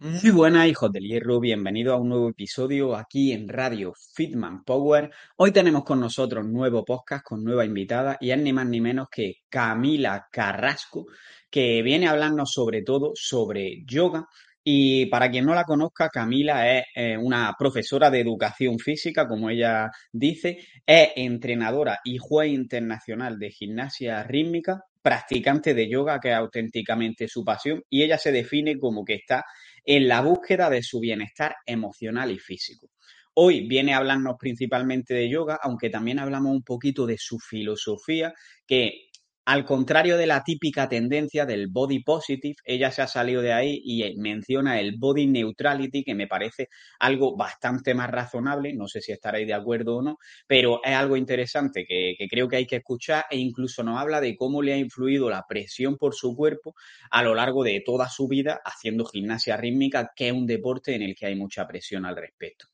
[0.00, 1.38] muy buenas, hijos del hierro.
[1.38, 5.12] Bienvenido a un nuevo episodio aquí en Radio Fitman Power.
[5.36, 8.80] Hoy tenemos con nosotros un nuevo podcast con nueva invitada y es ni más ni
[8.80, 11.06] menos que Camila Carrasco,
[11.48, 14.26] que viene a hablarnos sobre todo sobre yoga.
[14.64, 19.50] Y para quien no la conozca, Camila es eh, una profesora de educación física, como
[19.50, 26.34] ella dice, es entrenadora y juez internacional de gimnasia rítmica, practicante de yoga, que es
[26.34, 29.44] auténticamente su pasión, y ella se define como que está
[29.84, 32.90] en la búsqueda de su bienestar emocional y físico.
[33.34, 38.34] Hoy viene a hablarnos principalmente de yoga, aunque también hablamos un poquito de su filosofía,
[38.66, 39.10] que
[39.46, 43.80] al contrario de la típica tendencia del body positive, ella se ha salido de ahí
[43.84, 49.00] y eh, menciona el body neutrality, que me parece algo bastante más razonable, no sé
[49.00, 52.66] si estaréis de acuerdo o no, pero es algo interesante que, que, creo que hay
[52.66, 56.34] que escuchar e incluso nos habla de cómo le ha influido la presión por su
[56.34, 56.74] cuerpo
[57.12, 61.02] a lo largo de toda su vida haciendo gimnasia rítmica, que es un deporte en
[61.02, 62.66] el que hay mucha presión al respecto.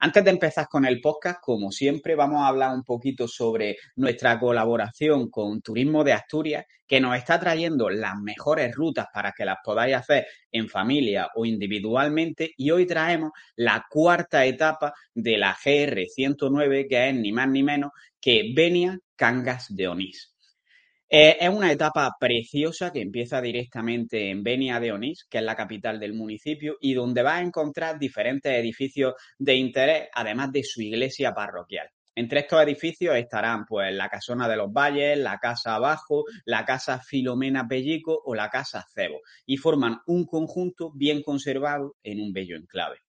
[0.00, 4.38] Antes de empezar con el podcast, como siempre, vamos a hablar un poquito sobre nuestra
[4.38, 9.58] colaboración con Turismo de Asturias, que nos está trayendo las mejores rutas para que las
[9.64, 12.52] podáis hacer en familia o individualmente.
[12.56, 17.62] Y hoy traemos la cuarta etapa de la GR 109, que es ni más ni
[17.62, 20.33] menos que Benia Cangas de Onís.
[21.16, 25.54] Eh, es una etapa preciosa que empieza directamente en Benia de Onís, que es la
[25.54, 30.82] capital del municipio, y donde va a encontrar diferentes edificios de interés, además de su
[30.82, 31.88] iglesia parroquial.
[32.16, 36.98] Entre estos edificios estarán pues la Casona de los Valles, la Casa Abajo, la Casa
[36.98, 42.56] Filomena Pellico o la Casa Cebo, y forman un conjunto bien conservado en un bello
[42.56, 43.03] enclave.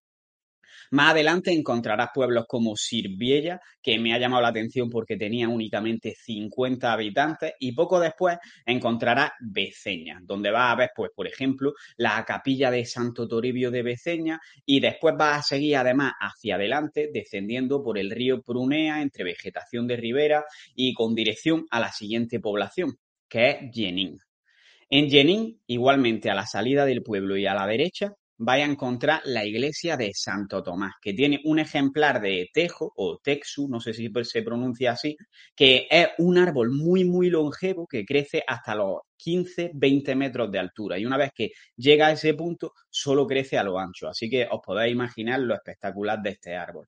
[0.91, 6.15] Más adelante encontrarás pueblos como Sirviella, que me ha llamado la atención porque tenía únicamente
[6.15, 12.23] 50 habitantes, y poco después encontrarás Beceña, donde vas a ver, pues, por ejemplo, la
[12.25, 17.83] capilla de Santo Toribio de Beceña, y después vas a seguir además hacia adelante, descendiendo
[17.83, 22.97] por el río Prunea, entre vegetación de ribera y con dirección a la siguiente población,
[23.27, 24.17] que es Jenin.
[24.89, 29.21] En Jenin, igualmente a la salida del pueblo y a la derecha, vaya a encontrar
[29.25, 33.93] la iglesia de Santo Tomás, que tiene un ejemplar de tejo o texu, no sé
[33.93, 35.15] si se pronuncia así,
[35.55, 40.59] que es un árbol muy, muy longevo que crece hasta los 15, 20 metros de
[40.59, 40.99] altura.
[40.99, 44.07] Y una vez que llega a ese punto, solo crece a lo ancho.
[44.09, 46.87] Así que os podéis imaginar lo espectacular de este árbol.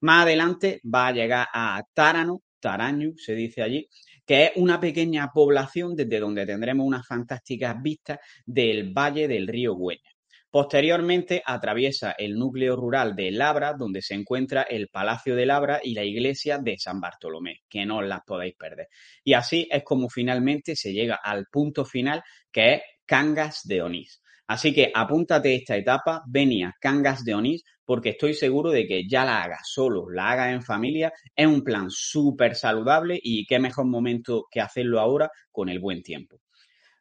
[0.00, 3.88] Más adelante va a llegar a Tárano, Tarañu se dice allí,
[4.24, 9.74] que es una pequeña población desde donde tendremos unas fantásticas vistas del valle del río
[9.74, 10.11] Güeña.
[10.52, 15.94] Posteriormente atraviesa el núcleo rural de Labra, donde se encuentra el Palacio de Labra y
[15.94, 18.88] la iglesia de San Bartolomé, que no las podéis perder.
[19.24, 24.22] Y así es como finalmente se llega al punto final, que es Cangas de Onís.
[24.46, 29.24] Así que apúntate esta etapa, venía Cangas de Onís, porque estoy seguro de que ya
[29.24, 33.86] la hagas solo, la hagas en familia, es un plan súper saludable y qué mejor
[33.86, 36.42] momento que hacerlo ahora con el buen tiempo.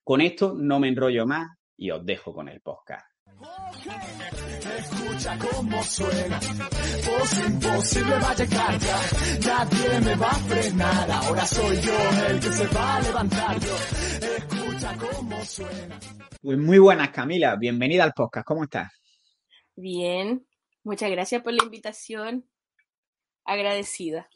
[0.05, 3.10] Con esto no me enrollo más y os dejo con el podcast.
[4.77, 8.97] Escucha cómo suena, voz imposible va a llegar ya,
[9.45, 13.59] nadie me va a frenar, ahora soy yo el que se va a levantar.
[13.59, 13.75] Yo,
[14.37, 15.99] escucha cómo suena.
[16.41, 18.91] Pues muy buenas Camila, bienvenida al podcast, ¿cómo estás?
[19.75, 20.45] Bien,
[20.83, 22.45] muchas gracias por la invitación,
[23.45, 24.29] agradecida.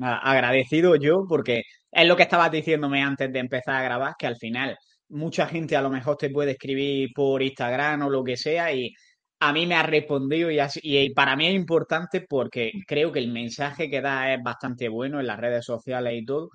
[0.00, 4.36] agradecido yo porque es lo que estabas diciéndome antes de empezar a grabar, que al
[4.36, 4.78] final
[5.10, 8.92] mucha gente a lo mejor te puede escribir por Instagram o lo que sea y
[9.40, 13.20] a mí me ha respondido y, así, y para mí es importante porque creo que
[13.20, 16.50] el mensaje que da es bastante bueno en las redes sociales y todo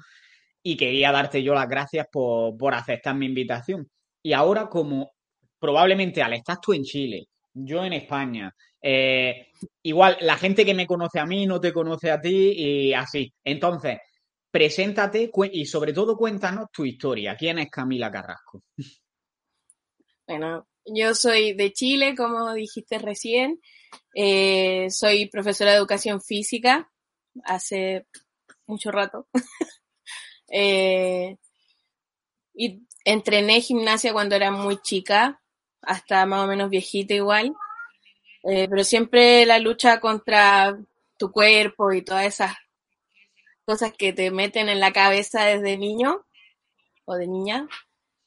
[0.63, 3.87] y quería darte yo las gracias por, por aceptar mi invitación.
[4.23, 5.11] Y ahora como
[5.59, 8.51] probablemente al estar tú en Chile, yo en España,
[8.81, 9.47] eh,
[9.83, 13.31] igual la gente que me conoce a mí no te conoce a ti y así.
[13.43, 13.99] Entonces,
[14.55, 17.35] Preséntate y sobre todo cuéntanos tu historia.
[17.35, 18.63] ¿Quién es Camila Carrasco?
[20.27, 23.59] Bueno, yo soy de Chile, como dijiste recién.
[24.15, 26.89] Eh, soy profesora de educación física
[27.43, 28.07] hace
[28.65, 29.27] mucho rato.
[30.47, 31.37] Eh,
[32.53, 35.41] y entrené gimnasia cuando era muy chica.
[35.81, 37.53] hasta más o menos viejita igual.
[38.43, 40.79] Eh, pero siempre la lucha contra
[41.17, 42.55] tu cuerpo y todas esas
[43.65, 46.25] cosas que te meten en la cabeza desde niño
[47.05, 47.67] o de niña.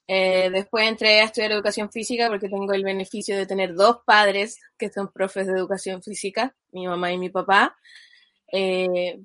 [0.06, 4.58] Eh, después entré a estudiar educación física porque tengo el beneficio de tener dos padres
[4.78, 7.76] que son profes de educación física, mi mamá y mi papá.
[8.52, 9.18] Eh,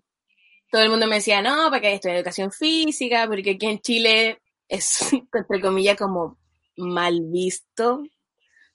[0.70, 4.42] todo el mundo me decía, no, para que estudiar educación física, porque aquí en Chile
[4.68, 6.38] es, entre comillas, como
[6.76, 8.04] mal visto,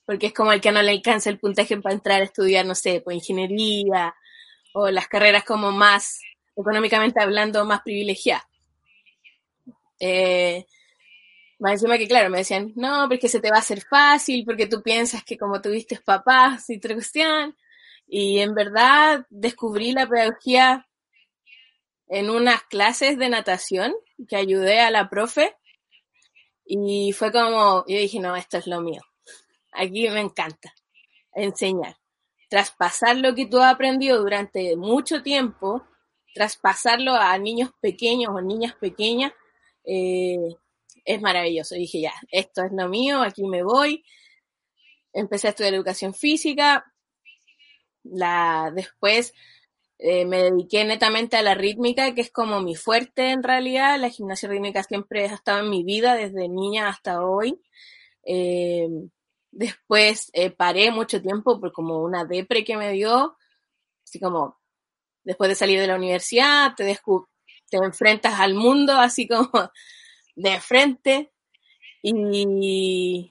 [0.06, 2.74] porque es como el que no le alcanza el puntaje para entrar a estudiar, no
[2.74, 4.14] sé, pues ingeniería
[4.72, 6.20] o las carreras como más,
[6.62, 8.46] económicamente hablando, más privilegiadas.
[10.00, 10.66] Eh,
[11.58, 14.66] más encima que, claro, me decían, no, porque se te va a hacer fácil, porque
[14.66, 17.56] tú piensas que como tuviste papás y cuestión.
[18.06, 20.86] Y en verdad descubrí la pedagogía
[22.08, 23.94] en unas clases de natación
[24.28, 25.56] que ayudé a la profe
[26.64, 29.00] y fue como, yo dije, no, esto es lo mío.
[29.72, 30.74] Aquí me encanta
[31.32, 31.96] enseñar.
[32.50, 35.86] Traspasar lo que tú has aprendido durante mucho tiempo,
[36.34, 39.32] traspasarlo a niños pequeños o niñas pequeñas,
[39.84, 40.56] eh,
[41.04, 41.74] es maravilloso.
[41.74, 44.04] Dije, ya, esto es lo mío, aquí me voy.
[45.12, 46.92] Empecé a estudiar educación física.
[48.04, 49.34] La, después
[49.98, 53.98] eh, me dediqué netamente a la rítmica, que es como mi fuerte en realidad.
[53.98, 57.60] La gimnasia rítmica siempre ha estado en mi vida desde niña hasta hoy.
[58.24, 58.88] Eh,
[59.50, 63.36] después eh, paré mucho tiempo por como una depre que me dio,
[64.04, 64.57] así como
[65.28, 66.84] después de salir de la universidad, te,
[67.70, 69.50] te enfrentas al mundo así como
[70.36, 71.30] de frente
[72.02, 73.30] y,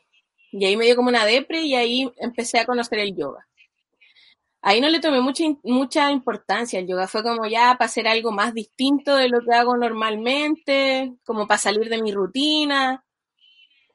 [0.51, 3.47] y ahí me dio como una depre y ahí empecé a conocer el yoga
[4.67, 7.07] ahí no le tomé mucha, mucha importancia el yoga.
[7.07, 11.57] Fue como ya para hacer algo más distinto de lo que hago normalmente, como para
[11.57, 13.05] salir de mi rutina.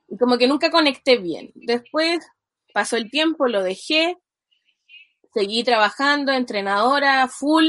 [0.08, 1.52] Y como que nunca conecté bien.
[1.54, 2.26] Después
[2.72, 4.16] pasó el tiempo, lo dejé,
[5.34, 7.66] seguí trabajando, entrenadora, full,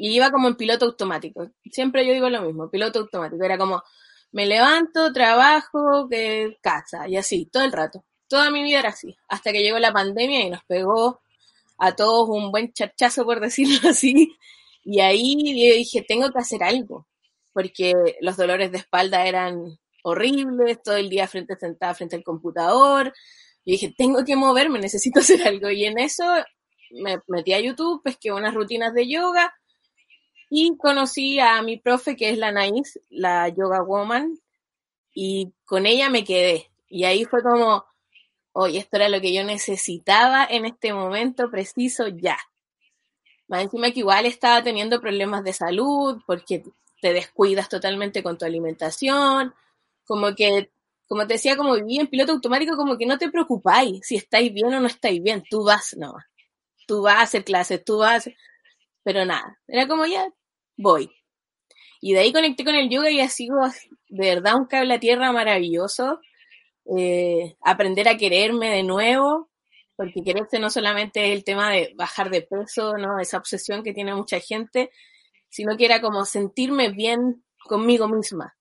[0.00, 1.50] y iba como en piloto automático.
[1.70, 3.44] Siempre yo digo lo mismo, piloto automático.
[3.44, 3.82] Era como,
[4.32, 8.02] me levanto, trabajo, que casa, y así, todo el rato.
[8.26, 11.20] Toda mi vida era así, hasta que llegó la pandemia y nos pegó
[11.76, 14.34] a todos un buen chachazo, por decirlo así.
[14.84, 17.06] Y ahí dije, tengo que hacer algo,
[17.52, 17.92] porque
[18.22, 23.12] los dolores de espalda eran horribles, todo el día frente sentada frente al computador.
[23.66, 25.68] Y dije, tengo que moverme, necesito hacer algo.
[25.70, 26.24] Y en eso
[27.02, 29.52] me metí a YouTube, pesqué unas rutinas de yoga
[30.50, 34.38] y conocí a mi profe, que es la Nais, la Yoga Woman,
[35.14, 36.70] y con ella me quedé.
[36.88, 37.84] Y ahí fue como,
[38.52, 42.36] oye, esto era lo que yo necesitaba en este momento preciso ya.
[43.46, 46.64] Más encima que igual estaba teniendo problemas de salud porque
[47.00, 49.54] te descuidas totalmente con tu alimentación,
[50.04, 50.70] como que,
[51.06, 54.52] como te decía, como vivía en piloto automático, como que no te preocupáis si estáis
[54.52, 56.14] bien o no estáis bien, tú vas, no,
[56.86, 58.28] tú vas a hacer clases, tú vas,
[59.02, 60.28] pero nada, era como ya,
[60.80, 61.10] voy.
[62.00, 63.56] Y de ahí conecté con el yoga y ha sido
[64.08, 66.20] de verdad un cable a tierra maravilloso
[66.96, 69.50] eh, aprender a quererme de nuevo,
[69.96, 73.20] porque quererse no solamente es el tema de bajar de peso, ¿no?
[73.20, 74.90] Esa obsesión que tiene mucha gente,
[75.48, 78.56] sino que era como sentirme bien conmigo misma.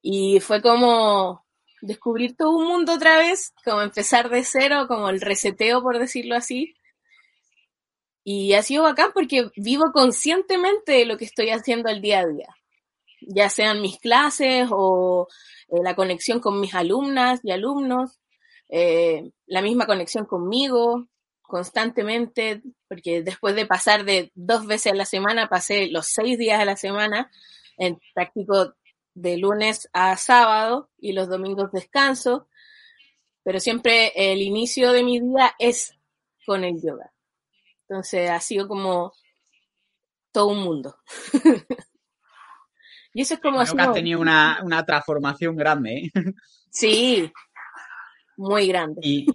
[0.00, 1.44] Y fue como
[1.82, 6.36] descubrir todo un mundo otra vez, como empezar de cero, como el reseteo, por decirlo
[6.36, 6.74] así.
[8.24, 12.26] Y ha sido bacán porque vivo conscientemente de lo que estoy haciendo al día a
[12.26, 12.48] día,
[13.20, 15.28] ya sean mis clases o
[15.68, 18.18] eh, la conexión con mis alumnas y alumnos,
[18.70, 21.06] eh, la misma conexión conmigo
[21.42, 26.58] constantemente, porque después de pasar de dos veces a la semana, pasé los seis días
[26.60, 27.30] a la semana,
[27.76, 28.74] en práctico
[29.14, 32.48] de lunes a sábado y los domingos descanso,
[33.42, 35.94] pero siempre el inicio de mi día es
[36.46, 37.13] con el yoga.
[37.88, 39.12] Entonces ha sido como
[40.32, 40.96] todo un mundo.
[43.16, 46.10] Y eso es como Creo que has tenido una, transformación grande, ¿eh?
[46.68, 47.30] Sí,
[48.36, 49.00] muy grande.
[49.04, 49.26] Y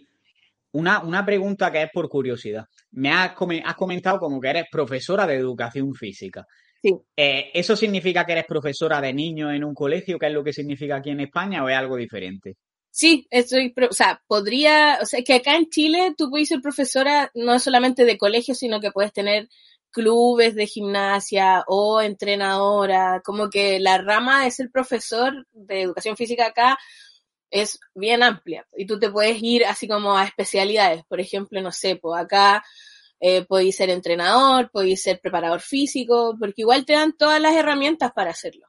[0.73, 2.65] una, una pregunta que es por curiosidad.
[2.91, 6.45] Me has, comentado como que eres profesora de educación física.
[6.83, 6.93] Sí.
[7.15, 10.51] Eh, ¿Eso significa que eres profesora de niños en un colegio, que es lo que
[10.51, 12.57] significa aquí en España, o es algo diferente?
[12.91, 17.31] Sí, estoy, o sea, podría, o sea, que acá en Chile tú puedes ser profesora
[17.35, 19.47] no solamente de colegio, sino que puedes tener
[19.91, 26.47] clubes de gimnasia o entrenadora, como que la rama de ser profesor de educación física
[26.47, 26.77] acá
[27.51, 31.71] es bien amplia y tú te puedes ir así como a especialidades, por ejemplo, no
[31.71, 32.63] sé, pues acá
[33.19, 38.11] eh, podéis ser entrenador, podéis ser preparador físico, porque igual te dan todas las herramientas
[38.13, 38.67] para hacerlo.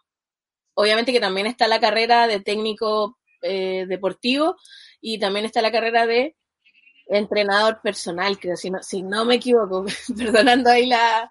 [0.75, 4.57] Obviamente que también está la carrera de técnico eh, deportivo
[5.01, 6.37] y también está la carrera de
[7.07, 9.85] entrenador personal, creo, si no, si no me equivoco,
[10.17, 11.31] perdonando ahí la,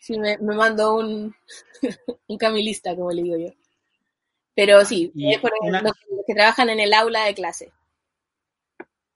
[0.00, 1.34] si me, me mando un,
[2.28, 3.48] un camilista, como le digo yo.
[4.54, 5.52] Pero sí, es por
[5.82, 5.92] los
[6.26, 7.72] que trabajan en el aula de clase.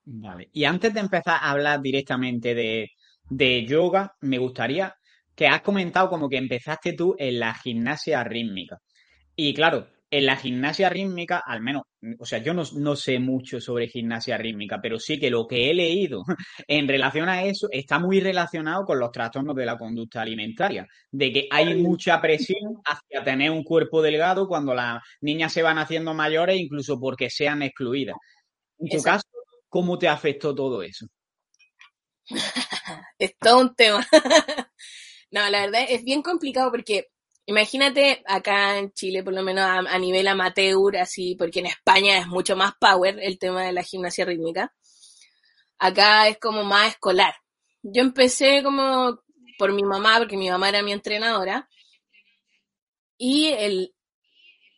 [0.04, 0.48] Vale.
[0.52, 2.90] Y antes de empezar a hablar directamente de,
[3.28, 4.94] de yoga, me gustaría
[5.34, 8.78] que has comentado como que empezaste tú en la gimnasia rítmica.
[9.34, 11.82] Y claro, en la gimnasia rítmica, al menos,
[12.18, 15.74] o sea, yo no, sé mucho sobre gimnasia rítmica, pero sí que lo que he
[15.74, 16.24] leído
[16.66, 21.32] en relación a eso está muy relacionado con los trastornos de la conducta alimentaria, de
[21.32, 26.12] que hay mucha presión hacia tener un cuerpo delgado cuando las niñas se van haciendo
[26.12, 28.16] mayores, incluso porque sean excluidas.
[28.78, 29.26] En tu caso,
[29.68, 31.06] ¿cómo te afectó todo eso?
[33.18, 34.04] es todo un tema.
[35.30, 37.06] no, la verdad es bien complicado porque
[37.46, 42.28] Imagínate acá en Chile, por lo menos a, nivel amateur, así, porque en España es
[42.28, 44.72] mucho más power el tema de la gimnasia rítmica.
[45.78, 47.34] Acá es como más escolar.
[47.82, 49.20] Yo empecé como
[49.58, 51.68] por mi mamá, porque mi mamá era mi entrenadora.
[53.18, 53.92] Y el,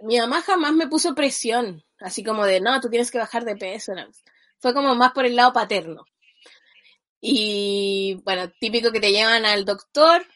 [0.01, 3.57] mi mamá jamás me puso presión, así como de, no, tú tienes que bajar de
[3.57, 3.93] peso.
[4.59, 6.07] Fue como más por el lado paterno.
[7.21, 10.27] Y bueno, típico que te llevan al doctor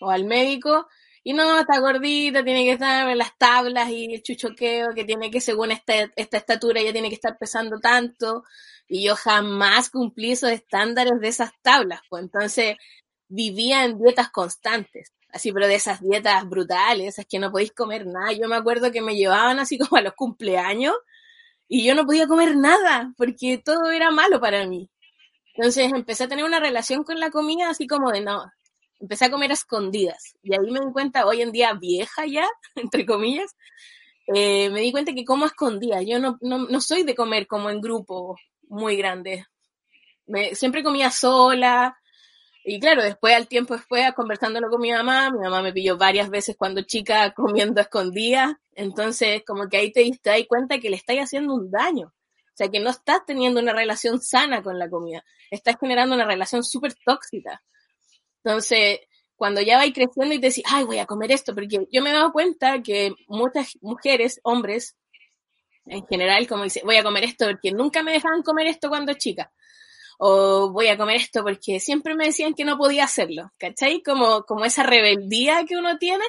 [0.00, 0.88] o al médico
[1.22, 5.30] y no, está gordita, tiene que estar en las tablas y el chuchoqueo, que tiene
[5.30, 8.44] que, según esta, esta estatura, ya tiene que estar pesando tanto.
[8.88, 12.00] Y yo jamás cumplí esos estándares de esas tablas.
[12.08, 12.76] Pues entonces
[13.28, 15.12] vivía en dietas constantes.
[15.32, 18.32] Así, pero de esas dietas brutales, esas que no podéis comer nada.
[18.32, 20.94] Yo me acuerdo que me llevaban así como a los cumpleaños
[21.68, 24.90] y yo no podía comer nada porque todo era malo para mí.
[25.54, 28.44] Entonces empecé a tener una relación con la comida así como de no,
[29.00, 30.34] empecé a comer a escondidas.
[30.42, 33.56] Y ahí me di cuenta, hoy en día vieja ya, entre comillas,
[34.34, 36.04] eh, me di cuenta que como a escondidas.
[36.06, 38.36] Yo no, no, no, soy de comer como en grupo
[38.68, 39.46] muy grande.
[40.26, 41.96] Me, siempre comía sola.
[42.64, 46.28] Y claro, después, al tiempo después, conversándolo con mi mamá, mi mamá me pilló varias
[46.30, 48.52] veces cuando chica comiendo a escondidas.
[48.72, 52.08] Entonces, como que ahí te, te cuenta que le estáis haciendo un daño.
[52.08, 55.24] O sea, que no estás teniendo una relación sana con la comida.
[55.50, 57.62] Estás generando una relación súper tóxica.
[58.44, 59.00] Entonces,
[59.36, 62.10] cuando ya vais creciendo y te decís, ay, voy a comer esto, porque yo me
[62.10, 64.96] he dado cuenta que muchas mujeres, hombres,
[65.86, 69.14] en general, como dicen, voy a comer esto porque nunca me dejaban comer esto cuando
[69.14, 69.52] chica.
[70.18, 73.50] O voy a comer esto porque siempre me decían que no podía hacerlo.
[73.58, 74.02] ¿Cachai?
[74.02, 76.24] Como, como esa rebeldía que uno tiene.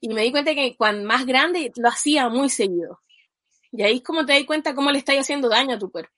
[0.00, 3.00] Y me di cuenta que cuando más grande lo hacía muy seguido.
[3.72, 6.14] Y ahí es como te das cuenta cómo le estáis haciendo daño a tu cuerpo.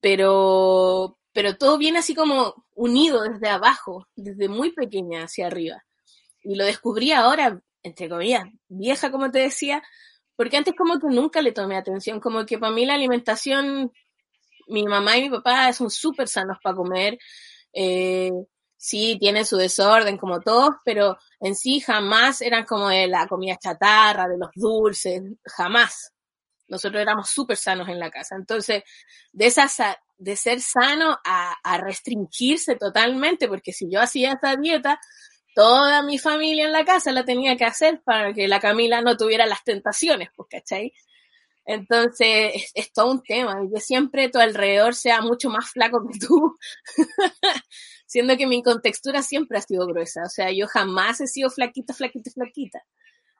[0.00, 5.84] Pero, pero todo viene así como unido desde abajo, desde muy pequeña hacia arriba.
[6.42, 9.82] Y lo descubrí ahora, entre comillas, vieja como te decía,
[10.36, 13.92] porque antes como que nunca le tomé atención, como que para mí la alimentación,
[14.68, 17.18] mi mamá y mi papá son súper sanos para comer,
[17.72, 18.30] eh,
[18.76, 23.56] sí tienen su desorden como todos, pero en sí jamás eran como de la comida
[23.56, 26.12] chatarra, de los dulces, jamás.
[26.66, 28.34] Nosotros éramos súper sanos en la casa.
[28.34, 28.82] Entonces,
[29.32, 29.78] de esas
[30.22, 35.00] de ser sano a, restringirse totalmente, porque si yo hacía esta dieta,
[35.54, 39.16] toda mi familia en la casa la tenía que hacer para que la Camila no
[39.16, 40.92] tuviera las tentaciones, pues, ¿cachai?
[41.64, 46.18] Entonces, es, todo un tema, y que siempre tu alrededor sea mucho más flaco que
[46.18, 46.56] tú,
[48.06, 51.94] siendo que mi contextura siempre ha sido gruesa, o sea, yo jamás he sido flaquita,
[51.94, 52.84] flaquita, flaquita,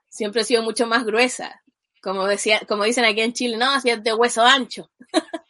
[0.08, 1.62] siempre he sido mucho más gruesa,
[2.00, 4.90] como decía, como dicen aquí en Chile, no, así es de hueso ancho.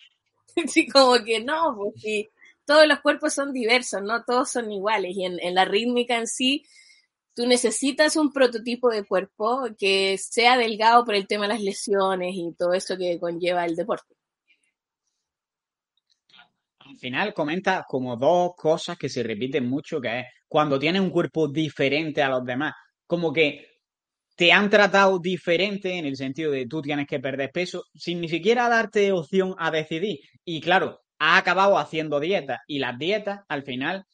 [0.68, 2.28] Sí, como que no, sí,
[2.64, 5.16] todos los cuerpos son diversos, no todos son iguales.
[5.16, 6.64] Y en, la rítmica en sí,
[7.34, 12.34] tú necesitas un prototipo de cuerpo que sea delgado por el tema de las lesiones
[12.34, 14.14] y todo eso que conlleva el deporte.
[16.80, 21.10] Al final comenta como dos cosas que se repiten mucho, que es cuando tienes un
[21.10, 22.74] cuerpo diferente a los demás,
[23.06, 23.71] como que
[24.42, 28.28] te han tratado diferente en el sentido de tú tienes que perder peso, sin ni
[28.28, 30.18] siquiera darte opción a decidir.
[30.44, 34.04] Y claro, ha acabado haciendo dietas y las dietas al final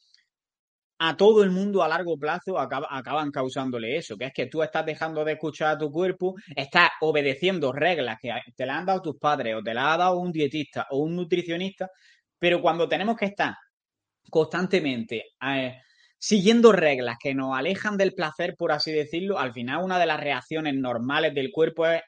[0.99, 4.85] a todo el mundo a largo plazo acaban causándole eso, que es que tú estás
[4.85, 9.17] dejando de escuchar a tu cuerpo, estás obedeciendo reglas que te las han dado tus
[9.17, 11.89] padres o te las ha dado un dietista o un nutricionista,
[12.37, 13.55] pero cuando tenemos que estar
[14.29, 15.81] constantemente eh,
[16.19, 20.19] siguiendo reglas que nos alejan del placer, por así decirlo, al final una de las
[20.19, 22.01] reacciones normales del cuerpo es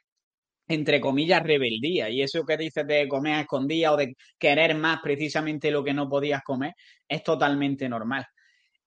[0.68, 2.10] entre comillas, rebeldía.
[2.10, 5.94] Y eso que dices de comer a escondidas o de querer más precisamente lo que
[5.94, 6.74] no podías comer,
[7.08, 8.25] es totalmente normal.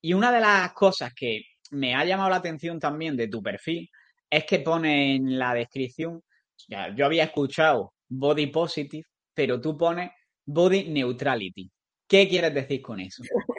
[0.00, 3.88] Y una de las cosas que me ha llamado la atención también de tu perfil
[4.30, 6.22] es que pone en la descripción,
[6.68, 9.04] ya, yo había escuchado body positive,
[9.34, 10.10] pero tú pones
[10.46, 11.70] body neutrality.
[12.08, 13.22] ¿Qué quieres decir con eso?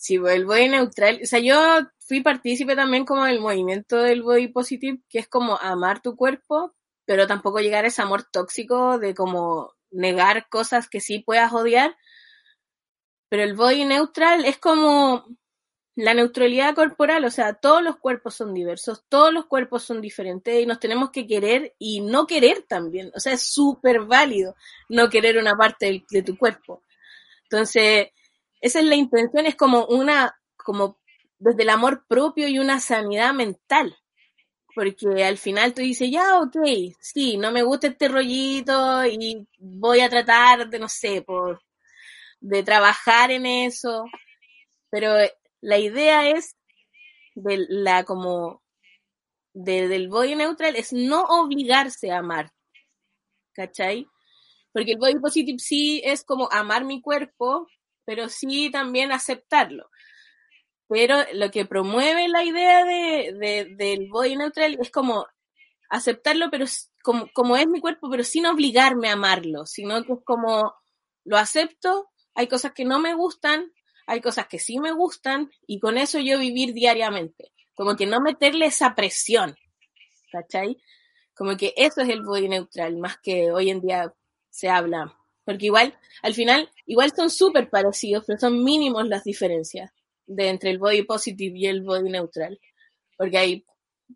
[0.00, 1.56] Sí, el body neutral, o sea, yo
[1.98, 6.72] fui partícipe también como del movimiento del body positive, que es como amar tu cuerpo,
[7.04, 11.96] pero tampoco llegar a ese amor tóxico de como negar cosas que sí puedas odiar.
[13.28, 15.26] Pero el body neutral es como
[15.96, 20.62] la neutralidad corporal, o sea, todos los cuerpos son diversos, todos los cuerpos son diferentes
[20.62, 23.10] y nos tenemos que querer y no querer también.
[23.16, 24.54] O sea, es súper válido
[24.88, 26.84] no querer una parte de tu cuerpo.
[27.50, 28.10] Entonces,
[28.60, 30.98] esa es la intención, es como una, como
[31.38, 33.96] desde el amor propio y una sanidad mental.
[34.74, 36.56] Porque al final tú dices, ya, ok,
[37.00, 41.60] sí, no me gusta este rollito y voy a tratar de, no sé, por,
[42.40, 44.04] de trabajar en eso.
[44.90, 45.14] Pero
[45.60, 46.56] la idea es
[47.34, 48.62] de la como
[49.52, 52.52] de, del body neutral es no obligarse a amar.
[53.52, 54.06] ¿Cachai?
[54.72, 57.66] Porque el body positive sí es como amar mi cuerpo,
[58.08, 59.90] pero sí también aceptarlo.
[60.88, 65.26] Pero lo que promueve la idea de, del body neutral es como
[65.90, 66.64] aceptarlo, pero
[67.02, 70.74] como, como es mi cuerpo, pero sin obligarme a amarlo, sino que es como
[71.24, 73.70] lo acepto, hay cosas que no me gustan,
[74.06, 77.52] hay cosas que sí me gustan, y con eso yo vivir diariamente.
[77.74, 79.54] Como que no meterle esa presión,
[80.32, 80.78] ¿cachai?
[81.34, 84.14] Como que eso es el body neutral, más que hoy en día
[84.48, 85.14] se habla
[85.48, 89.90] porque igual, al final, igual son súper parecidos, pero son mínimos las diferencias
[90.26, 92.60] de entre el body positive y el body neutral.
[93.16, 93.64] Porque ahí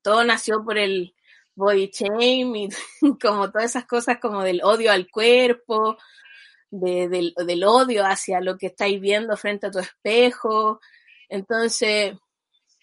[0.03, 1.15] todo nació por el
[1.55, 2.69] body shame y
[3.19, 5.97] como todas esas cosas como del odio al cuerpo,
[6.71, 7.33] del,
[7.65, 10.81] odio hacia lo que estáis viendo frente a tu espejo.
[11.31, 12.13] Entonces,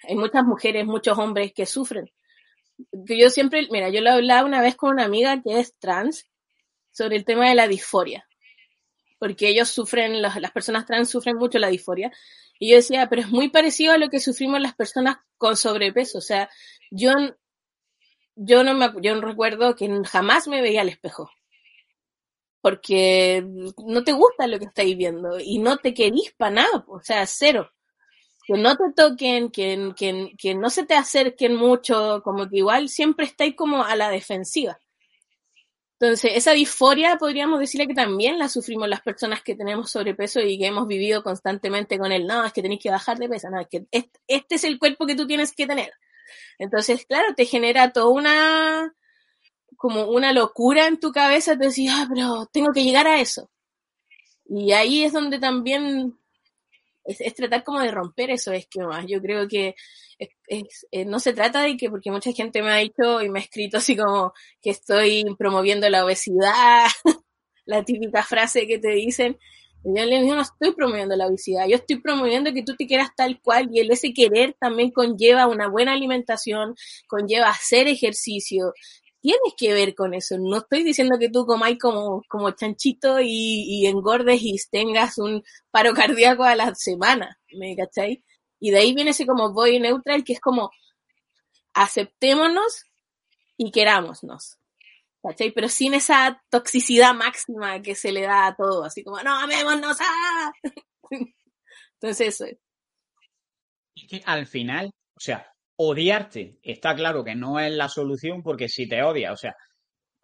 [0.08, 2.10] hay muchas mujeres, muchos hombres que sufren.
[2.94, 6.26] Yo siempre, mira, yo lo hablaba una vez con una amiga que es trans
[6.90, 8.26] sobre el tema de la disforia
[9.20, 12.12] porque ellos sufren, las, personas trans sufren mucho la disforia.
[12.58, 16.18] Y yo decía, pero es muy parecido a lo que sufrimos las personas con sobrepeso.
[16.18, 16.50] O sea,
[16.90, 17.12] yo,
[18.36, 21.30] yo, no, me, yo no recuerdo que jamás me veía al espejo.
[22.62, 23.46] Porque
[23.86, 27.26] no te gusta lo que estáis viendo y no te querís para nada, o sea,
[27.26, 27.72] cero.
[28.46, 32.90] Que no te toquen, que, que, que no se te acerquen mucho, como que igual
[32.90, 34.80] siempre estáis como a la defensiva.
[36.00, 40.58] Entonces, esa disforia podríamos decirle que también la sufrimos las personas que tenemos sobrepeso y
[40.58, 43.60] que hemos vivido constantemente con el, no, es que tenéis que bajar de peso, no,
[43.60, 45.92] es que este, es el cuerpo que tú tienes que tener.
[46.58, 48.96] Entonces, claro, te genera toda una,
[49.76, 53.50] como una locura en tu cabeza, te decís, ah, pero tengo que llegar a eso.
[54.46, 56.18] Y ahí es donde también
[57.04, 59.06] es, tratar como de romper eso esquemas.
[59.06, 59.76] Yo creo que
[60.20, 63.44] eh, no se trata de que, porque mucha gente me ha dicho y me ha
[63.44, 66.88] escrito así como que estoy promoviendo la obesidad,
[67.66, 69.38] la típica frase que te dicen.
[69.84, 73.40] yo digo, no estoy promoviendo la obesidad, yo estoy promoviendo que tú te quieras tal
[73.42, 76.76] cual y el ese querer también conlleva una buena alimentación,
[77.08, 78.74] conlleva hacer ejercicio,
[79.22, 80.38] tienes que ver con eso.
[80.38, 85.94] No estoy diciendo que tú comáis como, como chanchito y, engordes y tengas un paro
[85.94, 88.20] cardíaco a la semana, ¿me cacháis?
[88.60, 90.72] Y de ahí viene ese como body neutral, que es como
[91.74, 92.84] aceptémonos
[93.58, 94.58] y querámonos.
[95.38, 99.98] Pero sin esa toxicidad máxima que se le da a todo, así como, no, amémonos,
[100.02, 100.52] ¡ah!
[101.94, 102.58] Entonces eso es.
[103.96, 108.70] Y que al final, o sea, odiarte, está claro que no es la solución porque
[108.70, 109.56] si te odias, o sea,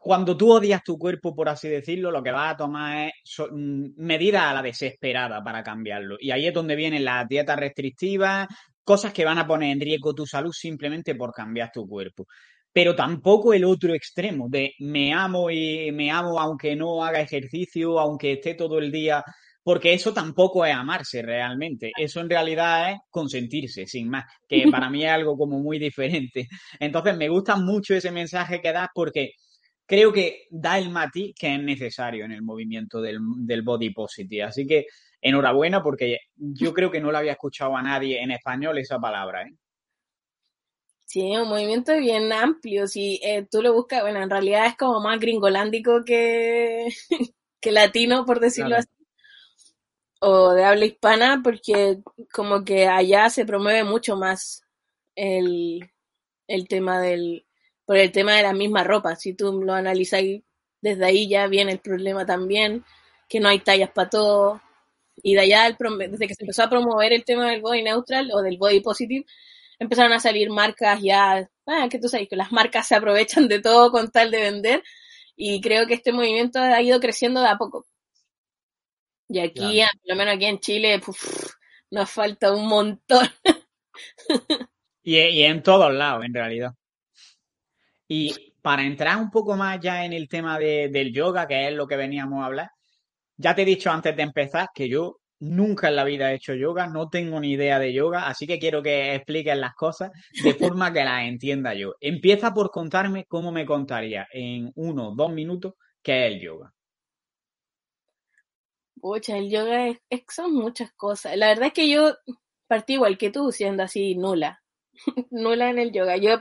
[0.05, 3.87] cuando tú odias tu cuerpo, por así decirlo, lo que vas a tomar es mm,
[3.97, 6.17] medidas a la desesperada para cambiarlo.
[6.19, 8.47] Y ahí es donde vienen las dietas restrictivas,
[8.83, 12.27] cosas que van a poner en riesgo tu salud simplemente por cambiar tu cuerpo.
[12.71, 17.99] Pero tampoco el otro extremo de me amo y me amo aunque no haga ejercicio,
[17.99, 19.23] aunque esté todo el día
[19.63, 24.91] porque eso tampoco es amarse realmente, eso en realidad es consentirse, sin más, que para
[24.91, 26.47] mí es algo como muy diferente.
[26.79, 29.31] Entonces me gusta mucho ese mensaje que das porque
[29.85, 33.19] creo que da el matiz que es necesario en el movimiento del,
[33.63, 34.43] body positive.
[34.43, 34.87] Así que
[35.21, 39.43] enhorabuena porque yo creo que no lo había escuchado a nadie en español esa palabra.
[39.43, 39.53] ¿eh?
[41.05, 42.87] Sí, un movimiento bien amplio.
[42.87, 46.87] Si eh, tú lo buscas, bueno, en realidad es como más gringolándico que,
[47.61, 48.89] que latino, por decirlo así
[50.27, 51.99] o de habla hispana porque
[52.33, 54.63] como que allá se promueve mucho más
[55.15, 55.91] el,
[56.47, 57.44] el tema del
[57.85, 60.21] por el tema de la misma ropa si tú lo analizas
[60.81, 62.83] desde ahí ya viene el problema también
[63.29, 64.61] que no hay tallas para todo
[65.17, 68.41] y de allá desde que se empezó a promover el tema del body neutral o
[68.41, 69.25] del body positive
[69.79, 73.61] empezaron a salir marcas ya ah, que tú sabes que las marcas se aprovechan de
[73.61, 74.83] todo con tal de vender
[75.35, 77.85] y creo que este movimiento ha ido creciendo de a poco.
[79.27, 81.01] Y aquí, por lo menos aquí en Chile,
[81.91, 83.27] nos falta un montón.
[85.03, 86.73] y, y en todos lados, en realidad.
[88.07, 91.73] Y para entrar un poco más ya en el tema de, del yoga, que es
[91.73, 92.69] lo que veníamos a hablar,
[93.37, 96.53] ya te he dicho antes de empezar que yo nunca en la vida he hecho
[96.53, 100.11] yoga, no tengo ni idea de yoga, así que quiero que expliques las cosas
[100.43, 101.95] de forma que las entienda yo.
[101.99, 106.73] Empieza por contarme cómo me contaría en uno o dos minutos qué es el yoga.
[109.01, 111.37] Pucha, el yoga es, son muchas cosas.
[111.37, 112.15] La verdad es que yo
[112.67, 114.63] partí igual que tú, siendo así nula.
[115.31, 116.17] nula en el yoga.
[116.17, 116.39] Yo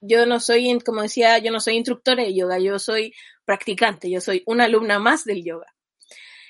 [0.00, 4.20] yo no soy, como decía, yo no soy instructora de yoga, yo soy practicante, yo
[4.20, 5.66] soy una alumna más del yoga.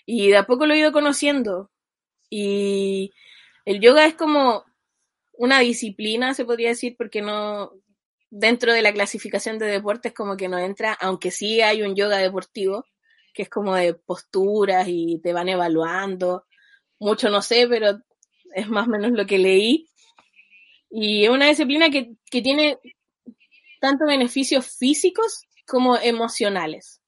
[0.06, 1.70] Y de a poco lo he ido conociendo.
[2.30, 3.12] Y
[3.64, 4.64] el yoga es como
[5.32, 7.72] una disciplina, se podría decir, porque no,
[8.30, 12.18] dentro de la clasificación de deportes como que no entra, aunque sí hay un yoga
[12.18, 12.86] deportivo,
[13.34, 16.46] que es como de posturas y te van evaluando.
[16.98, 17.98] Mucho no sé, pero
[18.54, 19.88] es más o menos lo que leí.
[20.92, 22.78] Y es una disciplina que, que tiene
[23.80, 27.00] tanto beneficios físicos como emocionales.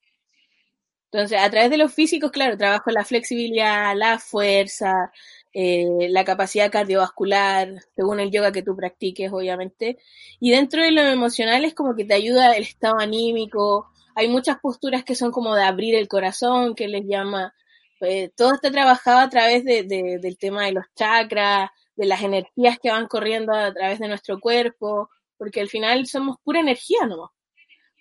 [1.12, 5.12] Entonces, a través de los físicos, claro, trabajo la flexibilidad, la fuerza,
[5.52, 9.98] eh, la capacidad cardiovascular, según el yoga que tú practiques, obviamente.
[10.40, 13.86] Y dentro de lo emocional es como que te ayuda el estado anímico.
[14.16, 17.54] Hay muchas posturas que son como de abrir el corazón, que les llama.
[18.00, 22.78] Eh, todo está trabajado a través de, del tema de los chakras, de las energías
[22.78, 27.32] que van corriendo a través de nuestro cuerpo, porque al final somos pura energía, ¿no?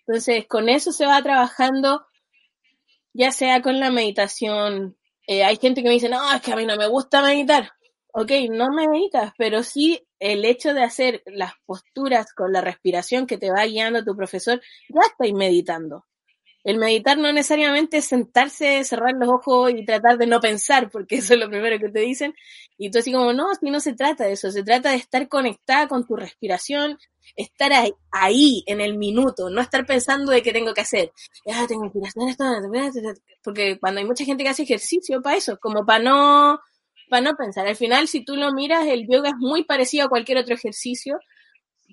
[0.06, 2.06] Entonces, con eso se va trabajando,
[3.14, 4.98] ya sea con la meditación.
[5.28, 7.72] Eh, hay gente que me dice, no, es que a mí no me gusta meditar.
[8.14, 13.38] Ok, no meditas, pero sí el hecho de hacer las posturas con la respiración que
[13.38, 16.06] te va guiando tu profesor, ya estáis meditando.
[16.64, 21.16] El meditar no necesariamente es sentarse, cerrar los ojos y tratar de no pensar, porque
[21.16, 22.34] eso es lo primero que te dicen.
[22.78, 25.88] Y tú así como, no, no se trata de eso, se trata de estar conectada
[25.88, 26.98] con tu respiración,
[27.36, 27.72] estar
[28.12, 31.12] ahí, en el minuto, no estar pensando de qué tengo que hacer.
[31.52, 35.58] Ah, tengo que hacer esto, porque cuando hay mucha gente que hace ejercicio para eso,
[35.60, 36.60] como para no,
[37.10, 37.68] para no pensar.
[37.68, 41.20] Al final, si tú lo miras, el yoga es muy parecido a cualquier otro ejercicio,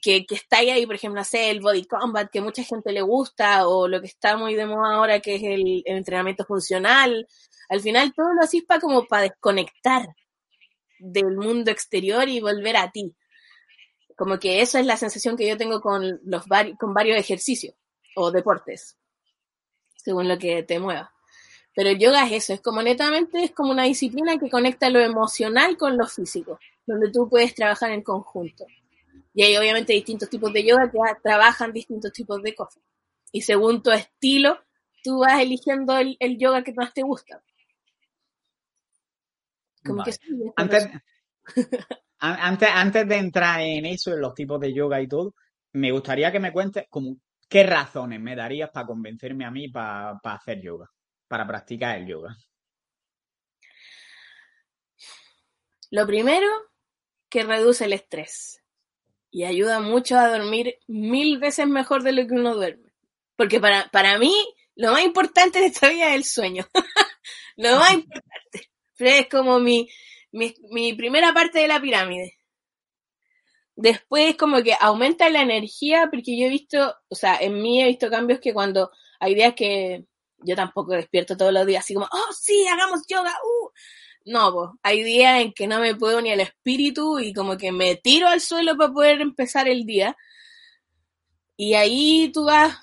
[0.01, 3.89] que, está ahí, por ejemplo, hacer el body combat, que mucha gente le gusta, o
[3.89, 7.27] lo que está muy de moda ahora, que es el, entrenamiento funcional.
[7.69, 10.09] Al final todo lo haces para como para desconectar
[10.99, 13.15] del mundo exterior y volver a ti.
[14.17, 16.45] Como que esa es la sensación que yo tengo con, los
[16.79, 17.75] con varios ejercicios
[18.17, 18.99] o deportes,
[19.97, 21.13] según lo que te mueva.
[21.75, 25.01] Pero el yoga es eso, es como netamente, es como una disciplina que conecta lo
[25.01, 28.67] emocional con lo físico, donde tú puedes trabajar en conjunto.
[29.33, 32.83] Y hay obviamente distintos tipos de yoga que trabajan distintos tipos de cosas.
[33.33, 34.59] Y según tu estilo,
[35.05, 37.43] tú vas eligiendo el, yoga que más te gusta.
[40.57, 40.91] antes,
[42.19, 45.35] antes, antes de entrar en eso, en los tipos de yoga y todo,
[45.73, 47.17] me gustaría que me cuentes como,
[47.49, 50.91] qué razones me darías para convencerme a mí para hacer yoga,
[51.29, 52.37] para practicar el yoga.
[55.93, 56.47] Lo primero,
[57.29, 58.60] que reduce el estrés
[59.31, 62.93] y ayuda mucho a dormir mil veces mejor de lo que uno duerme.
[63.37, 64.35] Porque para, para mí,
[64.75, 66.67] lo más importante de esta vida es el sueño.
[67.57, 68.71] lo más importante.
[68.99, 69.89] Es como mi,
[70.33, 72.37] mi, mi primera parte de la pirámide.
[73.77, 77.87] Después como que aumenta la energía, porque yo he visto, o sea, en mí he
[77.87, 80.05] visto cambios que cuando hay días que
[80.43, 83.71] yo tampoco despierto todos los días así como, oh sí, hagamos yoga, uh,
[84.25, 87.73] no, pues, hay días en que no me puedo ni el espíritu y como que
[87.73, 90.17] me tiro al suelo para poder empezar el día.
[91.57, 92.79] Y ahí tú vas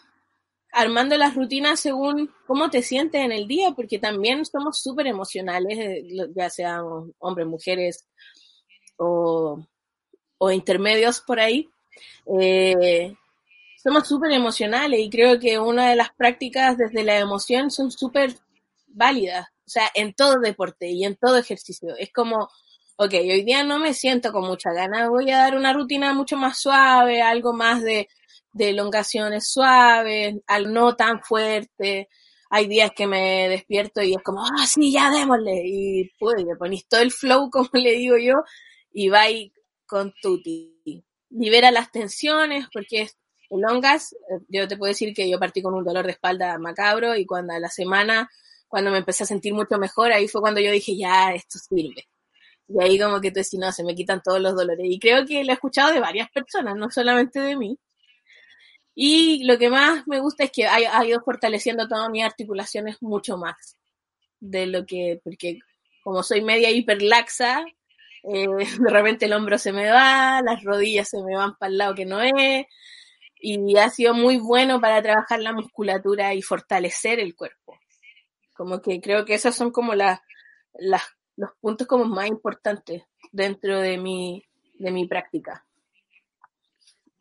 [0.71, 5.77] armando las rutinas según cómo te sientes en el día, porque también somos súper emocionales,
[5.79, 6.03] eh,
[6.35, 8.07] ya sean hombres, mujeres
[8.97, 9.59] o,
[10.51, 11.69] intermedios por ahí.
[12.39, 13.15] Eh,
[13.81, 18.35] somos súper emocionales y creo que una de las prácticas desde la emoción son súper
[18.87, 19.47] válidas.
[19.67, 21.93] O sea, en todo deporte y en todo ejercicio.
[21.97, 22.49] Es como,
[22.95, 26.37] ok, hoy día no me siento con mucha ganas, voy a dar una rutina mucho
[26.37, 28.07] más suave, algo más de,
[28.53, 32.07] de elongaciones suaves, al no tan fuerte.
[32.49, 35.63] Hay días que me despierto y es como, ah, sí, ya démosle.
[35.65, 38.35] Y pues le ponís todo el flow, como le digo yo,
[38.91, 39.25] y va
[39.85, 41.03] con tuti.
[41.29, 43.17] Libera las tensiones, porque es
[43.49, 44.13] elongas.
[44.13, 47.25] Eh, yo te puedo decir que yo partí con un dolor de espalda macabro y
[47.25, 48.29] cuando a la semana
[48.67, 52.07] cuando me empecé a sentir mucho mejor, ahí fue cuando yo dije, ya, esto sirve.
[52.67, 54.85] Y ahí como que tú decís, no, se me quitan todos los dolores.
[54.89, 57.77] Y creo que lo he escuchado de varias personas, no solamente de mí.
[58.95, 62.97] Y lo que más me gusta es que ha, ha ido fortaleciendo todas mis articulaciones
[63.01, 63.77] mucho más
[64.39, 65.59] de lo que, porque
[66.03, 67.65] como soy media hiperlaxa,
[68.23, 68.47] eh,
[68.79, 71.95] de repente el hombro se me va, las rodillas se me van para el lado
[71.95, 72.65] que no es,
[73.39, 77.76] y ha sido muy bueno para trabajar la musculatura y fortalecer el cuerpo.
[78.57, 80.19] Como que creo que esos son como las,
[80.79, 81.03] las,
[81.35, 84.43] los puntos como más importantes dentro de mi,
[84.79, 85.65] de mi práctica.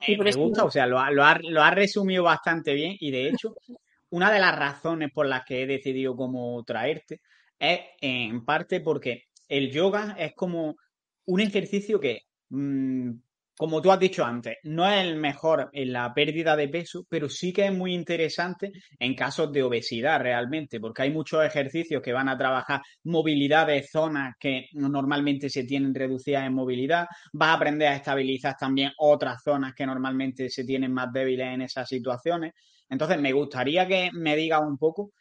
[0.00, 3.10] Eh, me gusta, o sea, lo ha, lo, ha, lo ha resumido bastante bien y
[3.10, 3.54] de hecho,
[4.10, 7.20] una de las razones por las que he decidido como traerte
[7.58, 10.76] es en parte porque el yoga es como
[11.24, 13.10] un ejercicio que, mmm,
[13.56, 17.28] como tú has dicho antes, no es el mejor en la pérdida de peso, pero
[17.28, 22.12] sí que es muy interesante en casos de obesidad realmente, porque hay muchos ejercicios que
[22.12, 27.54] van a trabajar movilidad de zonas que normalmente se tienen reducidas en movilidad, vas a
[27.54, 32.52] aprender a estabilizar también otras zonas que normalmente se tienen más débiles en esas situaciones.
[32.88, 35.12] Entonces, me gustaría que me digas un poco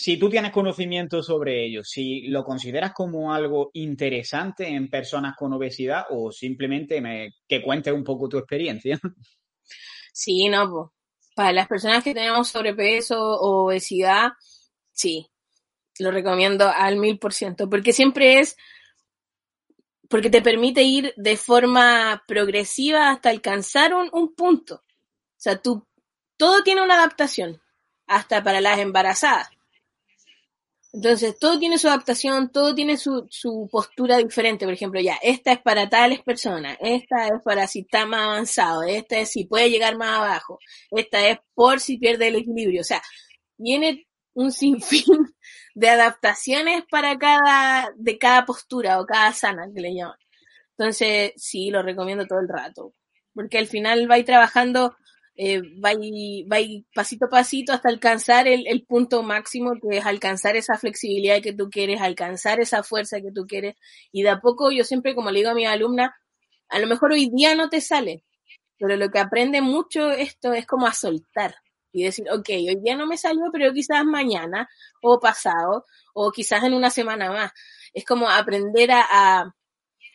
[0.00, 5.52] si tú tienes conocimiento sobre ello, si lo consideras como algo interesante en personas con
[5.52, 8.98] obesidad o simplemente me, que cuentes un poco tu experiencia.
[10.12, 10.92] Sí, no,
[11.36, 14.30] para las personas que tenemos sobrepeso o obesidad,
[14.90, 15.30] sí,
[15.98, 18.56] lo recomiendo al mil por ciento, porque siempre es,
[20.08, 24.76] porque te permite ir de forma progresiva hasta alcanzar un, un punto.
[24.76, 27.62] O sea, todo tiene una adaptación,
[28.06, 29.50] hasta para las embarazadas
[30.92, 34.64] entonces, todo tiene su adaptación, todo tiene su, su postura diferente.
[34.64, 38.82] Por ejemplo, ya, esta es para tales personas, esta es para si está más avanzado,
[38.82, 40.58] esta es si puede llegar más abajo,
[40.90, 42.80] esta es por si pierde el equilibrio.
[42.80, 43.02] O sea,
[43.56, 45.04] viene un sinfín
[45.74, 50.16] de adaptaciones para cada, de cada postura o cada sana que le llaman.
[50.76, 52.94] Entonces, sí, lo recomiendo todo el rato.
[53.32, 54.96] Porque al final va a ir trabajando
[55.36, 56.58] eh, va, va
[56.94, 61.52] pasito a pasito hasta alcanzar el, el, punto máximo, que es alcanzar esa flexibilidad que
[61.52, 63.76] tú quieres, alcanzar esa fuerza que tú quieres.
[64.12, 66.14] Y de a poco yo siempre, como le digo a mi alumna,
[66.68, 68.24] a lo mejor hoy día no te sale,
[68.78, 71.54] pero lo que aprende mucho esto es como a soltar
[71.92, 74.68] y decir, ok, hoy día no me salió, pero quizás mañana
[75.02, 77.52] o pasado o quizás en una semana más.
[77.94, 79.40] Es como aprender a, a,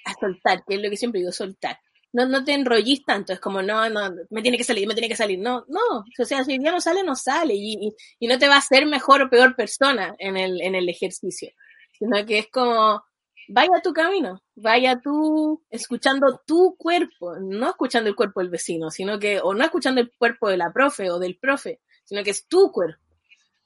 [0.06, 1.80] a soltar, que es lo que siempre digo, soltar
[2.16, 5.10] no, no te enrollís tanto, es como, no, no, me tiene que salir, me tiene
[5.10, 8.48] que salir, no, no, o sea, si ya no sale, no sale, y, no te
[8.48, 11.52] va a hacer mejor o peor persona en el, en el ejercicio,
[11.92, 13.04] sino que es como,
[13.50, 19.20] vaya tu camino, vaya tú escuchando tu cuerpo, no escuchando el cuerpo del vecino, sino
[19.20, 22.48] que, o no escuchando el cuerpo de la profe o del profe, sino que es
[22.48, 23.04] tu cuerpo,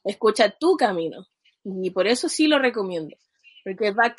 [0.02, 1.24] escucha tu camino,
[1.62, 3.16] y por eso sí lo recomiendo,
[3.62, 4.12] porque va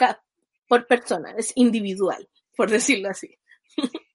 [0.70, 3.38] por persona, es individual, por decirlo así.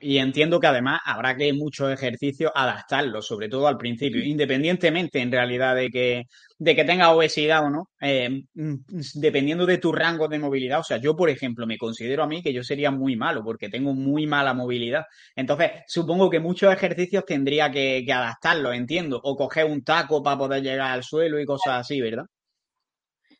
[0.00, 5.32] Y entiendo que además habrá que muchos ejercicios adaptarlos, sobre todo al principio, independientemente en
[5.32, 6.24] realidad de que,
[6.58, 8.74] de que tengas obesidad o no, eh, mm,
[9.14, 10.80] dependiendo de tu rango de movilidad.
[10.80, 13.68] O sea, yo, por ejemplo, me considero a mí que yo sería muy malo porque
[13.68, 15.04] tengo muy mala movilidad.
[15.34, 20.38] Entonces, supongo que muchos ejercicios tendría que, que adaptarlos, entiendo, o coger un taco para
[20.38, 22.24] poder llegar al suelo y cosas así, ¿verdad?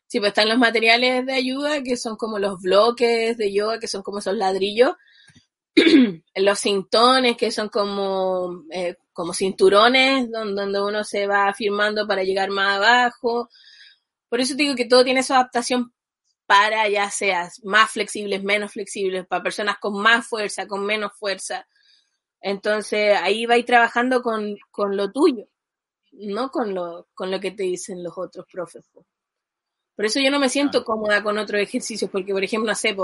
[0.07, 3.87] Sí, pues están los materiales de ayuda que son como los bloques de yoga, que
[3.87, 4.93] son como esos ladrillos
[6.35, 12.49] los cintones, que son como, eh, como cinturones donde, uno se va firmando para llegar
[12.49, 13.49] más abajo.
[14.29, 15.93] Por eso digo que todo tiene su adaptación
[16.45, 21.67] para ya seas más flexibles, menos flexibles, para personas con más fuerza, con menos fuerza.
[22.41, 25.47] Entonces ahí va a ir trabajando con, con lo tuyo,
[26.11, 28.85] no con lo, con lo que te dicen los otros profes.
[29.95, 32.95] Por eso yo no me siento cómoda con otros ejercicios, porque por ejemplo, no sé,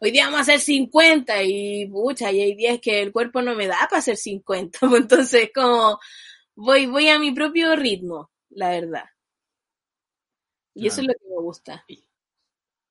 [0.00, 3.54] hoy día vamos a hacer 50 y pucha, y hay días que el cuerpo no
[3.54, 5.98] me da para hacer 50, entonces como
[6.56, 9.04] voy, voy a mi propio ritmo, la verdad.
[10.74, 11.84] Y eso es lo que me gusta.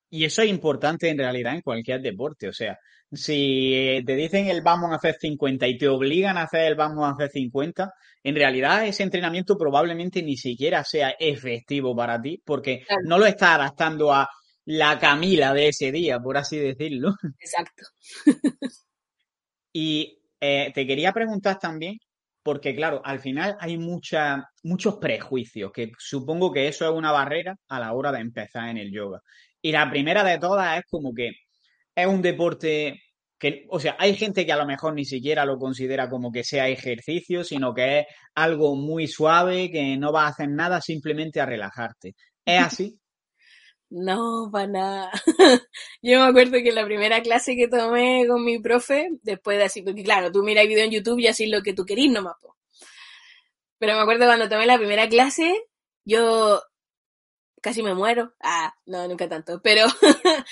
[0.09, 2.77] Y eso es importante en realidad en cualquier deporte, o sea,
[3.11, 7.05] si te dicen el vamos a hacer 50 y te obligan a hacer el vamos
[7.05, 7.91] a hacer 50,
[8.23, 13.55] en realidad ese entrenamiento probablemente ni siquiera sea efectivo para ti porque no lo estás
[13.55, 14.29] adaptando a
[14.65, 17.15] la Camila de ese día, por así decirlo.
[17.39, 17.83] Exacto.
[19.73, 21.97] y eh, te quería preguntar también,
[22.43, 27.55] porque claro, al final hay mucha, muchos prejuicios, que supongo que eso es una barrera
[27.67, 29.21] a la hora de empezar en el yoga.
[29.61, 31.31] Y la primera de todas es como que
[31.95, 33.01] es un deporte
[33.39, 36.43] que, o sea, hay gente que a lo mejor ni siquiera lo considera como que
[36.43, 41.39] sea ejercicio, sino que es algo muy suave, que no va a hacer nada simplemente
[41.39, 42.15] a relajarte.
[42.45, 42.99] ¿Es así?
[43.89, 45.11] No, para nada.
[46.01, 49.81] Yo me acuerdo que la primera clase que tomé con mi profe, después de así,
[49.81, 52.35] porque claro, tú miras video en YouTube y así lo que tú querís nomás.
[53.79, 55.55] Pero me acuerdo cuando tomé la primera clase,
[56.05, 56.61] yo
[57.61, 58.33] casi me muero.
[58.41, 59.61] Ah, no, nunca tanto.
[59.61, 59.85] Pero,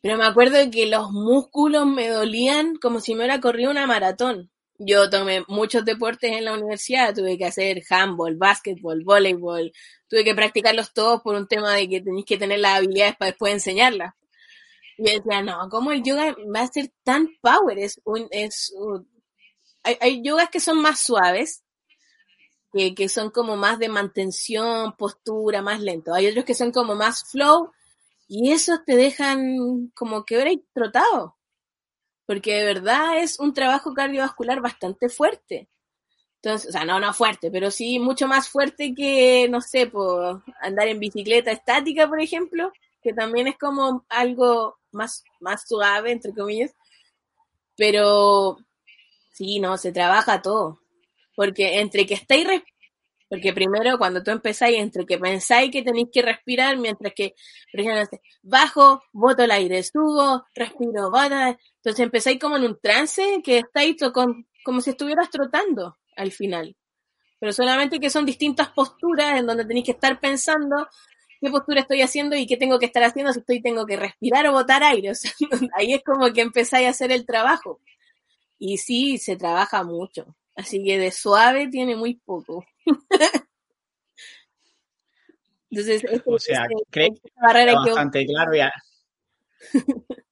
[0.00, 4.50] pero me acuerdo que los músculos me dolían como si me hubiera corrido una maratón.
[4.78, 9.72] Yo tomé muchos deportes en la universidad, tuve que hacer handball, básquetbol, voleibol,
[10.08, 13.32] tuve que practicarlos todos por un tema de que tenéis que tener las habilidades para
[13.32, 14.14] después enseñarlas.
[14.96, 17.78] Y decía, no, ¿cómo el yoga va a ser tan power?
[17.78, 18.72] Es un, es
[19.82, 21.64] hay, hay yogas que son más suaves,
[22.72, 26.14] que, son como más de mantención, postura, más lento.
[26.14, 27.72] Hay otros que son como más flow,
[28.28, 31.38] y esos te dejan como que ahora trotado
[32.28, 35.66] porque de verdad es un trabajo cardiovascular bastante fuerte.
[36.42, 40.44] Entonces, o sea, no, no fuerte, pero sí mucho más fuerte que, no sé, por
[40.60, 42.70] andar en bicicleta estática, por ejemplo,
[43.02, 46.74] que también es como algo más, más suave, entre comillas.
[47.78, 48.58] Pero
[49.32, 50.82] sí, no, se trabaja todo.
[51.38, 52.48] Porque entre que estáis
[53.28, 57.34] porque primero, cuando tú empezáis, entre que pensáis que tenéis que respirar, mientras que,
[57.70, 61.56] por ejemplo, bajo, boto el aire, subo, respiro, bota.
[61.76, 66.74] Entonces empezáis como en un trance que estáis con, como si estuvieras trotando al final.
[67.38, 70.88] Pero solamente que son distintas posturas en donde tenéis que estar pensando
[71.40, 74.48] qué postura estoy haciendo y qué tengo que estar haciendo si estoy tengo que respirar
[74.48, 75.12] o botar aire.
[75.76, 77.80] Ahí es como que empezáis a hacer el trabajo.
[78.58, 80.34] Y sí, se trabaja mucho.
[80.58, 82.66] Así que de suave tiene muy poco.
[85.70, 88.72] Entonces, o sea, creo que bastante claro ya.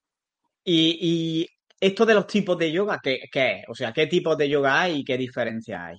[0.65, 3.65] y, y, esto de los tipos de yoga, ¿qué, ¿qué, es?
[3.69, 5.99] O sea, ¿qué tipos de yoga hay y qué diferencias hay?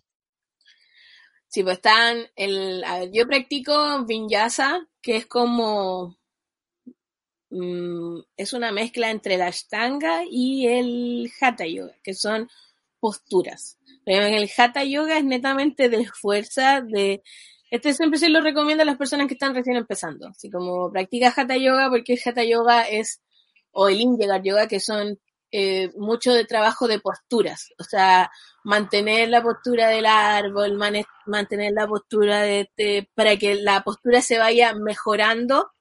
[1.48, 6.18] Sí, pues están, el, yo practico vinyasa, que es como,
[7.50, 12.50] mm, es una mezcla entre la ashtanga y el hatha yoga, que son
[13.00, 13.78] posturas.
[14.06, 17.22] El hatha yoga es netamente de fuerza, de...
[17.70, 20.30] Este siempre se lo recomiendo a las personas que están recién empezando.
[20.30, 23.22] Así como practica hatha yoga, porque el hatha yoga es,
[23.72, 25.20] o el inyegar yoga, que son
[25.52, 27.70] eh, mucho de trabajo de posturas.
[27.78, 28.32] O sea,
[28.64, 30.78] mantener la postura del árbol,
[31.26, 35.72] mantener la postura de, de, para que la postura se vaya mejorando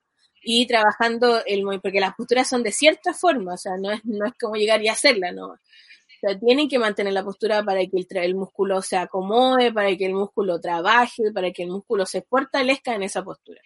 [0.43, 4.27] y trabajando el porque las posturas son de cierta forma, o sea, no es, no
[4.27, 5.57] es como llegar y hacerla, no
[6.35, 10.15] tienen que mantener la postura para que el, el, músculo se acomode, para que el
[10.15, 13.61] músculo trabaje, para que el músculo se fortalezca en esa postura.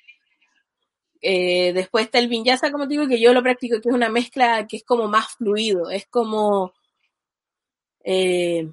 [1.22, 4.66] Eh, después está el vinyasa, como digo, que yo lo practico, que es una mezcla
[4.66, 6.72] que es como más fluido, es como...
[8.04, 8.68] Eh,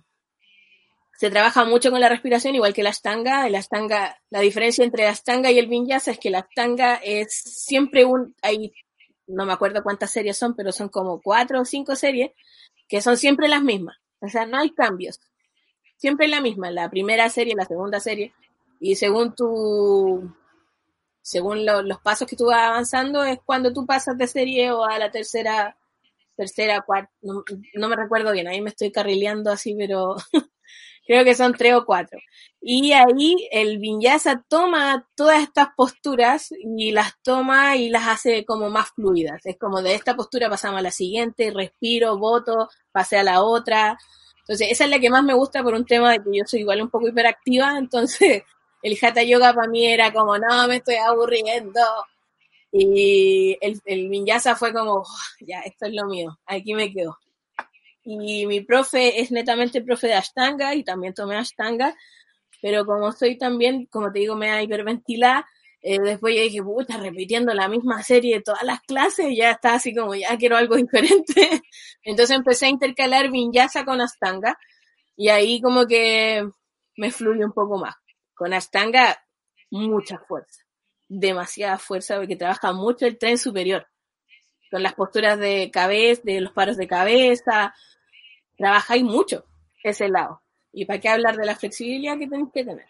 [1.17, 3.49] se trabaja mucho con la respiración, igual que la astanga.
[3.49, 7.33] La astanga, la diferencia entre la astanga y el vinyasa es que la astanga es
[7.33, 8.71] siempre un, hay,
[9.25, 12.31] no me acuerdo cuántas series son, pero son como cuatro o cinco series,
[12.87, 13.97] que son siempre las mismas.
[14.19, 15.19] O sea, no hay cambios.
[15.97, 18.33] Siempre la misma, la primera serie, la segunda serie.
[18.79, 20.31] Y según tu,
[21.21, 24.97] según los pasos que tú vas avanzando, es cuando tú pasas de serie o a
[24.99, 25.75] la tercera,
[26.35, 30.15] tercera, cuarta, no, no me recuerdo bien, ahí me estoy carrileando así, pero
[31.07, 32.19] creo que son tres o cuatro.
[32.61, 38.69] Y ahí el vinyasa toma todas estas posturas y las toma y las hace como
[38.69, 39.45] más fluidas.
[39.45, 43.97] Es como de esta postura pasamos a la siguiente, respiro, voto, pasé a la otra.
[44.41, 46.61] Entonces, esa es la que más me gusta por un tema de que yo soy
[46.61, 48.43] igual un poco hiperactiva, entonces
[48.83, 51.81] el hatha yoga para mí era como, no, me estoy aburriendo.
[52.71, 55.03] Y el, el vinyasa fue como,
[55.41, 57.17] ya, esto es lo mío, aquí me quedo.
[58.09, 61.93] Y mi profe es netamente profe de Ashtanga y también tomé Ashtanga,
[62.61, 65.45] pero como soy también, como te digo, me da hiperventilada,
[65.81, 69.73] eh, después yo dije, puta, repitiendo la misma serie de todas las clases, ya está
[69.73, 71.61] así como, ya quiero algo diferente.
[72.01, 74.57] Entonces empecé a intercalar Vinyasa con Ashtanga
[75.17, 76.47] y ahí como que
[76.95, 77.95] me fluye un poco más.
[78.33, 79.21] Con Ashtanga,
[79.69, 80.63] mucha fuerza,
[81.09, 83.85] demasiada fuerza porque trabaja mucho el tren superior
[84.71, 87.73] con las posturas de cabeza, de los paros de cabeza,
[88.57, 89.45] trabajáis mucho
[89.83, 90.41] ese lado.
[90.73, 92.85] ¿Y para qué hablar de la flexibilidad que tenéis que tener?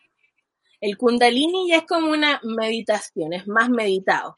[0.82, 4.38] El Kundalini ya es como una meditación, es más meditado.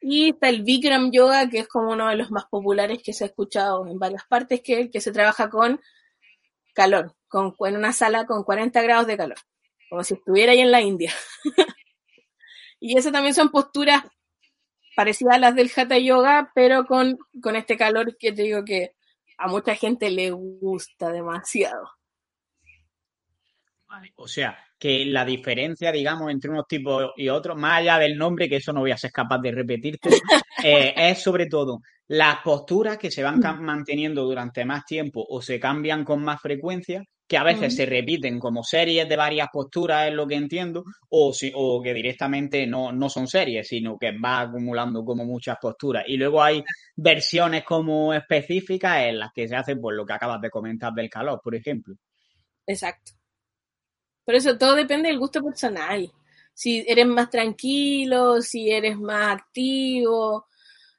[0.00, 3.24] Y está el Bikram Yoga, que es como uno de los más populares que se
[3.24, 5.80] ha escuchado en varias partes, que que se trabaja con
[6.74, 9.38] calor, con, en una sala con 40 grados de calor,
[9.88, 11.12] como si estuviera ahí en la India.
[12.80, 14.02] y eso también son posturas
[14.94, 18.93] parecidas a las del Hatha Yoga, pero con, con este calor que te digo que
[19.38, 21.88] a mucha gente le gusta demasiado.
[24.16, 28.48] O sea, que la diferencia, digamos, entre unos tipos y otros, más allá del nombre,
[28.48, 30.08] que eso no voy a ser capaz de repetirte,
[30.64, 35.58] eh, es sobre todo las posturas que se van manteniendo durante más tiempo o se
[35.58, 40.14] cambian con más frecuencia, que a veces se repiten como series de varias posturas, es
[40.14, 44.42] lo que entiendo, o, si, o que directamente no, no son series, sino que va
[44.42, 46.04] acumulando como muchas posturas.
[46.06, 46.62] Y luego hay
[46.96, 51.08] versiones como específicas en las que se hace por lo que acabas de comentar del
[51.08, 51.96] calor, por ejemplo.
[52.66, 53.12] Exacto.
[54.24, 56.12] Por eso todo depende del gusto personal.
[56.52, 60.46] Si eres más tranquilo, si eres más activo,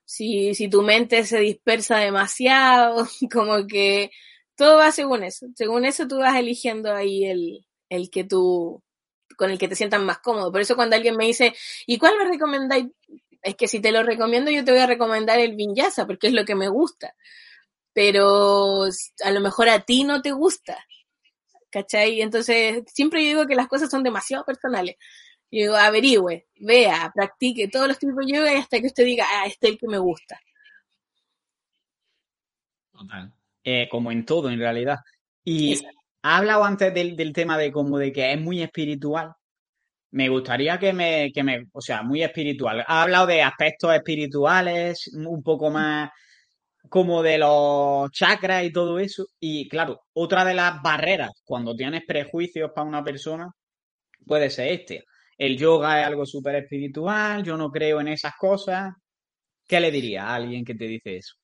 [0.04, 4.12] si, si tu mente se dispersa demasiado, como que
[4.56, 5.48] todo va según eso.
[5.56, 8.82] Según eso tú vas eligiendo ahí el, el que tú,
[9.38, 10.52] con el que te sientas más cómodo.
[10.52, 12.88] Por eso cuando alguien me dice, ¿y cuál me recomendáis?
[13.42, 16.34] Es que si te lo recomiendo, yo te voy a recomendar el vinyasa, porque es
[16.34, 17.16] lo que me gusta.
[17.94, 18.86] Pero
[19.24, 20.78] a lo mejor a ti no te gusta.
[21.76, 22.22] ¿cachai?
[22.22, 24.96] Entonces, siempre yo digo que las cosas son demasiado personales.
[25.52, 29.46] Yo digo, averigüe, vea, practique todos los tipos de y hasta que usted diga, ah,
[29.46, 30.40] este es el que me gusta.
[32.94, 33.34] Total.
[33.68, 34.98] Eh, como en todo, en realidad.
[35.44, 35.76] Y
[36.22, 39.34] ha hablado antes del, tema de como de que es muy espiritual.
[40.12, 42.86] Me gustaría que me, que me, o sea, muy espiritual.
[42.88, 46.12] Ha hablado de aspectos espirituales, un poco más
[46.90, 49.26] como de los chakras y todo eso.
[49.40, 53.52] Y claro, otra de las barreras cuando tienes prejuicios para una persona
[54.28, 55.06] puede ser este.
[55.38, 58.94] El yoga es algo súper espiritual, yo no creo en esas cosas.
[59.68, 61.36] ¿Qué le diría a alguien que te dice eso?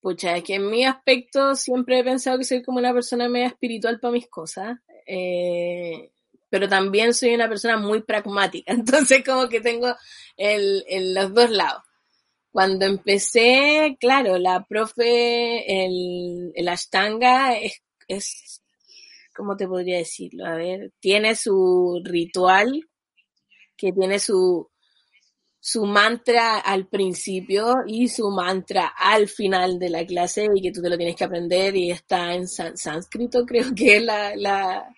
[0.00, 3.48] Pucha, es que en mi aspecto siempre he pensado que soy como una persona media
[3.48, 4.78] espiritual para mis cosas.
[5.06, 6.10] Eh,
[6.50, 8.72] pero también soy una persona muy pragmática.
[8.74, 9.94] Entonces como que tengo
[10.36, 10.84] el,
[11.14, 11.82] los dos lados.
[12.52, 18.62] Cuando empecé, claro, la profe, el, el Ashtanga es, es,
[19.36, 20.46] ¿cómo te podría decirlo?
[20.46, 22.88] A ver, tiene su ritual,
[23.76, 24.68] que tiene su,
[25.60, 30.82] su mantra al principio y su mantra al final de la clase y que tú
[30.82, 34.90] te lo tienes que aprender y está en sánscrito, creo que la, la,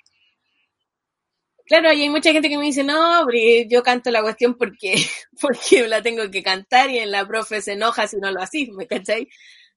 [1.72, 3.26] Claro, y hay mucha gente que me dice, no,
[3.68, 4.94] yo canto la cuestión porque,
[5.40, 8.68] porque la tengo que cantar y en la profe se enoja si no lo haces,
[8.70, 9.28] ¿me cachai?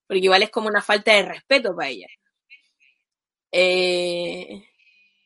[0.07, 2.07] Porque igual es como una falta de respeto para ella.
[3.51, 4.63] Eh,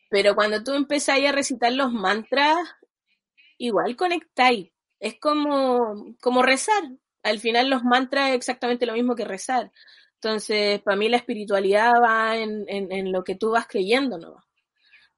[0.10, 2.57] pero cuando tú empezáis a recitar los mantras,
[3.57, 4.72] igual conectáis.
[4.99, 6.83] Es como, como rezar.
[7.23, 9.71] Al final los mantras es exactamente lo mismo que rezar.
[10.15, 14.43] Entonces, para mí la espiritualidad va en, en, lo que tú vas creyendo, ¿no?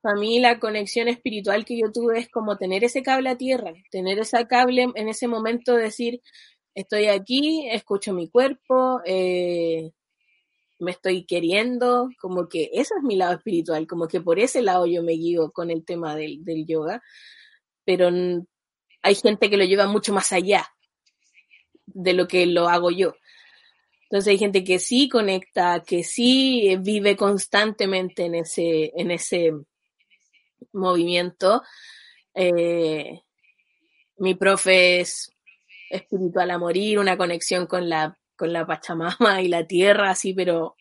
[0.02, 3.74] Para mí la conexión espiritual que yo tuve es como tener ese cable a tierra,
[3.92, 6.22] tener ese cable en ese momento de decir,
[6.76, 9.92] estoy aquí, escucho mi cuerpo, eh,
[10.80, 14.86] me estoy queriendo, como que eso es mi lado espiritual, como que por ese lado
[14.88, 17.02] yo me guío con el tema del, del yoga,
[17.86, 18.10] pero
[19.02, 20.68] hay gente que lo lleva mucho más allá
[21.86, 23.16] de lo que lo hago yo.
[24.04, 29.54] Entonces hay gente que sí conecta, que sí vive constantemente en ese, en ese
[30.74, 31.64] movimiento.
[32.34, 33.22] Eh,
[34.18, 35.32] mi profe es
[35.90, 40.76] espiritual a morir, una conexión con la, con la Pachamama y la tierra, así, pero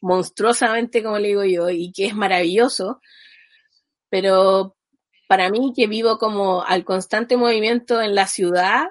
[0.00, 3.00] monstruosamente, como le digo yo, y que es maravilloso.
[4.08, 4.76] Pero
[5.30, 8.88] para mí, que vivo como al constante movimiento en la ciudad,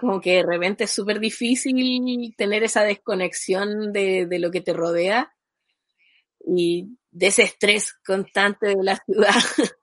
[0.00, 4.72] como que de repente es súper difícil tener esa desconexión de, de lo que te
[4.72, 5.32] rodea.
[6.44, 9.30] Y de ese estrés constante de la ciudad.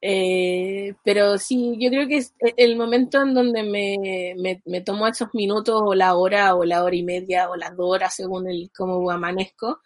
[0.00, 2.24] eh, pero sí, yo creo que
[2.56, 6.84] el momento en donde me, me, me, tomo esos minutos o la hora o la
[6.84, 9.82] hora y media o las dos horas según el cómo amanezco.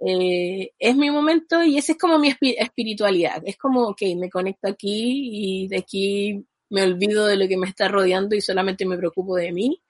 [0.00, 3.42] Eh, es mi momento y ese es como mi espiritualidad.
[3.46, 7.68] Es como, ok, me conecto aquí y de aquí me olvido de lo que me
[7.68, 9.82] está rodeando y solamente me preocupo de mí.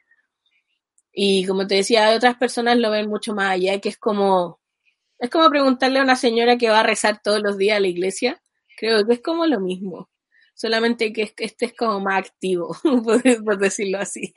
[1.12, 4.60] Y como te decía, otras personas lo ven mucho más allá, que es como,
[5.18, 7.88] es como preguntarle a una señora que va a rezar todos los días a la
[7.88, 8.42] iglesia.
[8.76, 10.10] Creo que es como lo mismo.
[10.54, 12.76] Solamente que este es como más activo,
[13.44, 14.32] por, decirlo así.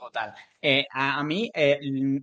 [0.00, 0.34] Total.
[0.62, 1.78] Eh, a, mí, eh,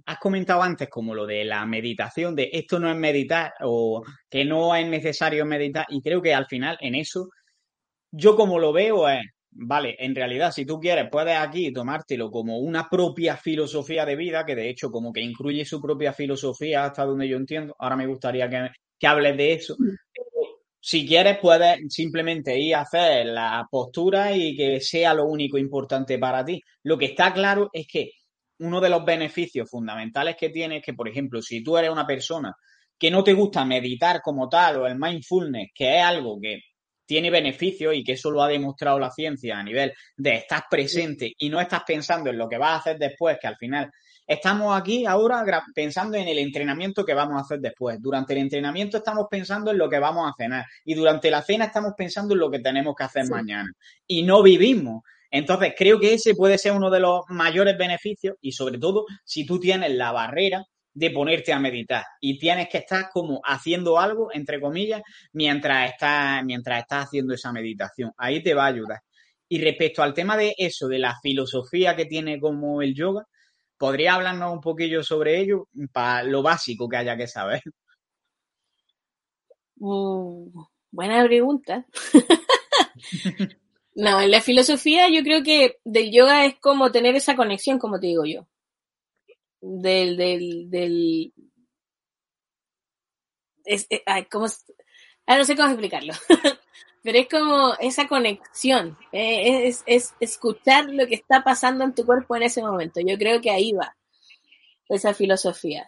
[0.05, 4.43] has comentado antes como lo de la meditación, de esto no es meditar o que
[4.43, 7.30] no es necesario meditar, y creo que al final en eso,
[8.11, 9.21] yo como lo veo es,
[9.59, 14.45] Vale, en realidad, si tú quieres, puedes aquí tomártelo como una propia filosofía de vida,
[14.45, 17.75] que de hecho como que incluye su propia filosofía hasta donde yo entiendo.
[17.80, 18.69] Ahora me gustaría que,
[18.99, 19.75] que hables de eso.
[20.80, 26.17] Si quieres, puedes simplemente ir a hacer la postura y que sea lo único importante
[26.17, 26.61] para ti.
[26.84, 28.11] Lo que está claro es que
[28.59, 32.07] uno de los beneficios fundamentales que tiene es que, por ejemplo, si tú eres una
[32.07, 32.53] persona
[32.97, 36.61] que no te gusta meditar como tal o el mindfulness, que es algo que
[37.05, 41.34] tiene beneficios y que eso lo ha demostrado la ciencia a nivel de estar presente
[41.38, 43.89] y no estás pensando en lo que vas a hacer después, que al final
[44.28, 47.97] estamos aquí ahora pensando en el entrenamiento que vamos a hacer después.
[48.01, 51.65] Durante el entrenamiento estamos pensando en lo que vamos a cenar y durante la cena
[51.65, 53.71] estamos pensando en lo que tenemos que hacer mañana
[54.05, 55.03] y no vivimos.
[55.32, 59.45] Entonces, creo que ese puede ser uno de los mayores beneficios y sobre todo si
[59.45, 60.63] tú tienes la barrera
[60.93, 65.01] de ponerte a meditar y tienes que estar como haciendo algo, entre comillas,
[65.32, 68.11] mientras estás, mientras estás haciendo esa meditación.
[68.17, 68.99] Ahí te va a ayudar.
[69.49, 73.25] Y respecto al tema de eso, de la filosofía que tiene como el yoga,
[73.78, 77.61] ¿podría hablarnos un poquillo sobre ello para lo básico que haya que saber?
[79.75, 80.49] Mm,
[80.91, 81.86] buena pregunta.
[83.95, 87.99] no, en la filosofía yo creo que del yoga es como tener esa conexión, como
[87.99, 88.47] te digo yo
[89.61, 91.34] del, del, del
[93.65, 94.45] es, eh, ¿cómo,
[95.25, 96.13] ah, no sé cómo explicarlo,
[97.08, 102.05] pero es como esa conexión, eh, es, es, escuchar lo que está pasando en tu
[102.05, 102.99] cuerpo en ese momento.
[102.99, 103.95] Yo creo que ahí va
[104.89, 105.88] esa filosofía.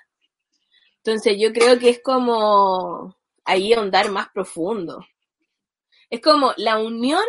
[1.04, 5.06] Entonces yo creo que es como ahí ahondar más profundo.
[6.10, 7.26] Es como la unión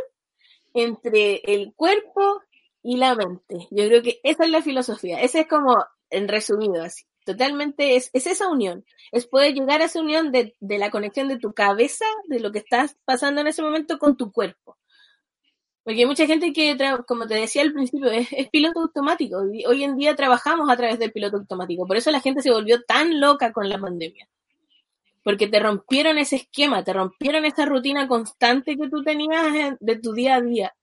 [0.73, 2.43] entre el cuerpo
[2.85, 3.67] y la mente.
[3.73, 5.21] Yo creo que esa es la filosofía.
[5.21, 7.10] Esa es como en resumido, así.
[7.33, 11.29] Totalmente es, es esa unión, es poder llegar a esa unión de, de la conexión
[11.29, 14.79] de tu cabeza, de lo que estás pasando en ese momento con tu cuerpo.
[15.83, 16.77] Porque hay mucha gente que,
[17.07, 19.39] como te decía al principio, es, es, piloto automático.
[19.39, 21.87] Hoy en día trabajamos a través del piloto automático.
[21.87, 24.29] Por eso la gente se volvió tan loca con la pandemia.
[25.23, 30.13] Porque te rompieron ese esquema, te rompieron esa rutina constante que tú tenías de tu
[30.13, 30.75] día a día.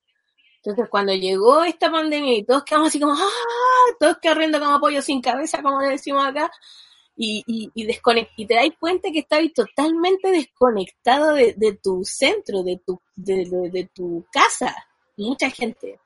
[0.58, 3.96] Entonces, cuando llegó esta pandemia y todos quedamos así como, ¡ah!
[4.00, 6.52] Todos corriendo como pollo sin cabeza, como le decimos acá,
[7.20, 7.88] y, y, y,
[8.38, 13.70] y te das cuenta que estabas totalmente desconectado de, de, tu centro, de tu, de,
[13.72, 14.76] de, tu casa.
[15.18, 16.00] Mucha gente.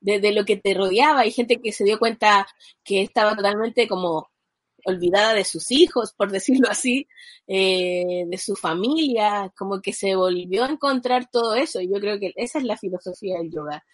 [0.00, 1.20] De, lo que te rodeaba.
[1.20, 2.46] Hay gente que se dio cuenta
[2.82, 4.30] que estaba totalmente como
[4.84, 7.06] olvidada de sus hijos, por decirlo así,
[7.46, 11.80] eh, de su familia, como que se volvió a encontrar todo eso.
[11.80, 13.84] Y yo creo que esa es la filosofía del yoga.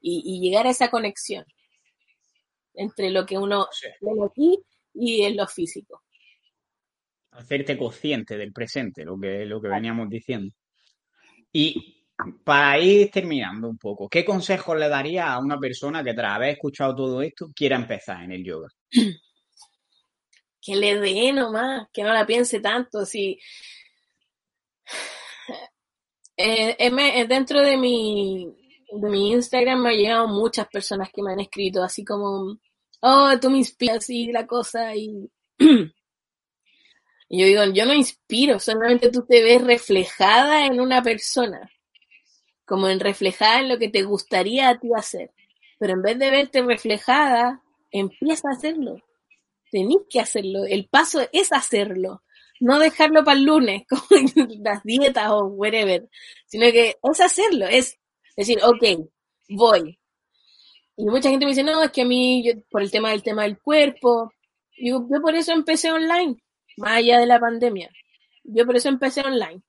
[0.00, 1.46] Y, llegar a esa conexión
[2.74, 3.68] entre lo que uno
[4.02, 4.58] ve aquí
[4.92, 6.02] y en lo físico.
[7.30, 10.54] Hacerte consciente del presente, lo que, lo que veníamos diciendo.
[11.50, 12.04] Y
[12.44, 16.50] para ir terminando un poco, ¿qué consejos le daría a una persona que tras haber
[16.50, 18.68] escuchado todo esto quiera empezar en el yoga?
[20.64, 23.04] que le dé nomás, que no la piense tanto.
[23.04, 23.38] Si,
[26.36, 28.56] eh, eh, dentro de mi,
[28.90, 32.58] de mi Instagram me han llegado muchas personas que me han escrito así como,
[33.02, 35.30] oh, tú me inspiras y la cosa y...
[35.58, 35.92] y
[37.40, 41.70] yo digo, yo no inspiro, solamente tú te ves reflejada en una persona,
[42.64, 45.30] como en reflejada en lo que te gustaría a ti hacer.
[45.78, 49.02] Pero en vez de verte reflejada, empieza a hacerlo
[49.74, 50.64] tenéis que hacerlo.
[50.64, 52.22] El paso es hacerlo.
[52.60, 54.04] No dejarlo para el lunes, como
[54.60, 56.08] las dietas o whatever,
[56.46, 57.98] sino que es hacerlo, es
[58.36, 59.08] decir, ok,
[59.48, 59.98] voy.
[60.96, 63.24] Y mucha gente me dice, no, es que a mí, yo, por el tema del
[63.24, 64.32] tema del cuerpo,
[64.78, 66.36] yo, yo por eso empecé online,
[66.76, 67.90] más allá de la pandemia.
[68.44, 69.60] Yo por eso empecé online.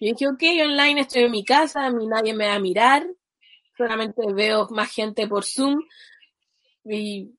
[0.00, 3.04] Yo dije, ok, online estoy en mi casa, a mí nadie me va a mirar,
[3.76, 5.80] solamente veo más gente por Zoom
[6.84, 7.34] y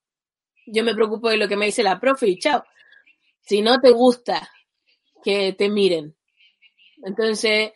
[0.72, 2.64] yo me preocupo de lo que me dice la profe y chao.
[3.42, 4.50] Si no te gusta
[5.24, 6.16] que te miren.
[7.04, 7.72] Entonces,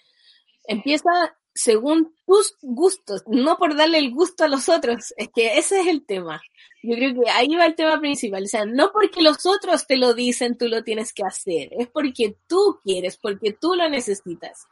[0.65, 1.09] empieza
[1.53, 5.13] según tus gustos, no por darle el gusto a los otros.
[5.17, 6.41] Es que ese es el tema.
[6.83, 8.43] Yo creo que ahí va el tema principal.
[8.43, 11.69] O sea, no porque los otros te lo dicen, tú lo tienes que hacer.
[11.71, 14.67] Es porque tú quieres, porque tú lo necesitas.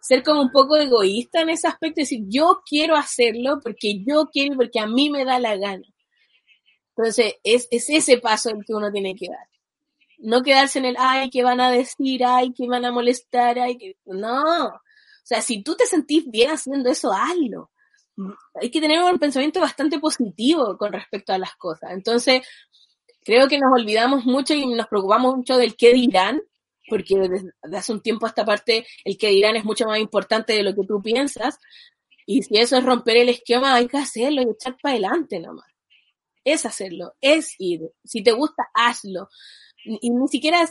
[0.00, 4.56] Ser como un poco egoísta en ese aspecto, decir, yo quiero hacerlo porque yo quiero,
[4.56, 5.84] porque a mí me da la gana.
[6.96, 9.48] Entonces, es, es ese paso el que uno tiene que dar.
[10.18, 13.78] No quedarse en el, ay, que van a decir, ay, que van a molestar, ay,
[13.78, 13.96] que...
[14.04, 14.66] No.
[14.66, 17.70] O sea, si tú te sentís bien haciendo eso, hazlo.
[18.54, 21.92] Hay que tener un pensamiento bastante positivo con respecto a las cosas.
[21.92, 22.46] Entonces,
[23.24, 26.42] creo que nos olvidamos mucho y nos preocupamos mucho del qué dirán,
[26.88, 30.52] porque desde hace un tiempo a esta parte el qué dirán es mucho más importante
[30.52, 31.58] de lo que tú piensas.
[32.26, 35.71] Y si eso es romper el esquema, hay que hacerlo y echar para adelante nomás
[36.44, 37.80] es hacerlo, es ir.
[38.04, 39.28] Si te gusta, hazlo.
[39.84, 40.64] Y ni siquiera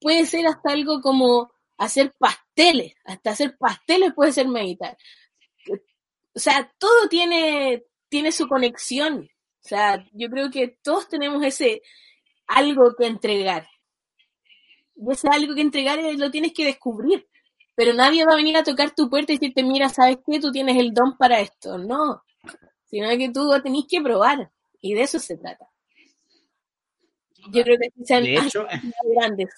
[0.00, 4.96] puede ser hasta algo como hacer pasteles, hasta hacer pasteles puede ser meditar.
[6.34, 9.28] O sea, todo tiene, tiene su conexión.
[9.64, 11.82] O sea, yo creo que todos tenemos ese
[12.46, 13.68] algo que entregar.
[14.96, 17.26] Y ese algo que entregar lo tienes que descubrir.
[17.74, 20.38] Pero nadie va a venir a tocar tu puerta y decirte, mira, ¿sabes qué?
[20.40, 21.78] Tú tienes el don para esto.
[21.78, 22.22] No.
[22.84, 24.50] Sino que tú tenés que probar.
[24.82, 25.66] Y de eso se trata.
[27.50, 28.66] Yo creo que sean de hecho,
[29.16, 29.48] grandes.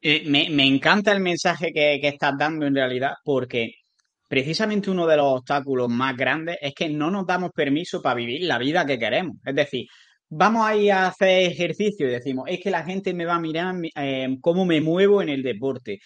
[0.00, 3.72] Eh, me, me, encanta el mensaje que, que estás dando en realidad, porque
[4.28, 8.42] precisamente uno de los obstáculos más grandes es que no nos damos permiso para vivir
[8.42, 9.36] la vida que queremos.
[9.44, 9.86] Es decir,
[10.28, 13.40] vamos a ir a hacer ejercicio y decimos, es que la gente me va a
[13.40, 16.00] mirar eh, cómo me muevo en el deporte.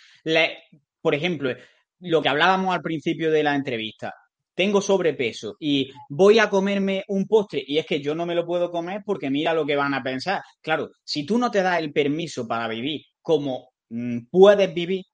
[1.00, 1.54] Por ejemplo,
[2.00, 4.14] lo que hablábamos al principio de la entrevista,
[4.54, 8.46] tengo sobrepeso y voy a comerme un postre y es que yo no me lo
[8.46, 10.42] puedo comer porque mira lo que van a pensar.
[10.60, 15.04] Claro, si tú no te das el permiso para vivir como mm, puedes vivir,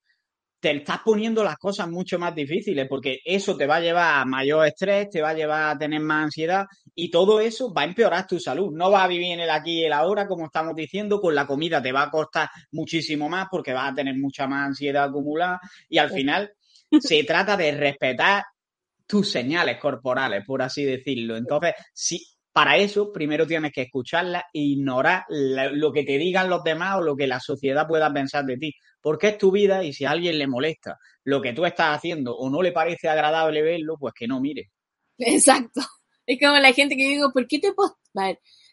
[0.60, 4.24] te estás poniendo las cosas mucho más difíciles porque eso te va a llevar a
[4.24, 7.84] mayor estrés, te va a llevar a tener más ansiedad y todo eso va a
[7.84, 8.72] empeorar tu salud.
[8.72, 11.46] No vas a vivir en el aquí y el ahora, como estamos diciendo, con la
[11.46, 15.60] comida te va a costar muchísimo más porque vas a tener mucha más ansiedad acumulada
[15.88, 16.52] y al final
[17.00, 18.42] se trata de respetar
[19.08, 21.36] tus señales corporales, por así decirlo.
[21.36, 26.62] Entonces, si para eso primero tienes que escucharla e ignorar lo que te digan los
[26.62, 29.92] demás o lo que la sociedad pueda pensar de ti porque es tu vida y
[29.92, 33.62] si a alguien le molesta lo que tú estás haciendo o no le parece agradable
[33.62, 34.70] verlo, pues que no mire.
[35.18, 35.80] Exacto.
[36.26, 37.68] Es como la gente que digo, ¿por qué te?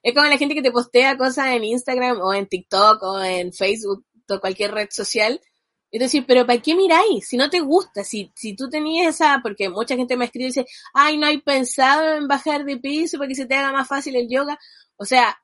[0.04, 3.54] Es como la gente que te postea cosas en Instagram o en TikTok o en
[3.54, 5.40] Facebook o cualquier red social.
[5.96, 7.26] Es decir, pero ¿para qué miráis?
[7.26, 10.50] Si no te gusta, si, si tú tenías esa, porque mucha gente me escribe y
[10.50, 13.88] dice, ay, no hay pensado en bajar de piso para que se te haga más
[13.88, 14.60] fácil el yoga.
[14.98, 15.42] O sea,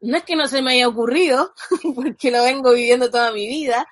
[0.00, 1.52] no es que no se me haya ocurrido,
[1.96, 3.88] porque lo vengo viviendo toda mi vida,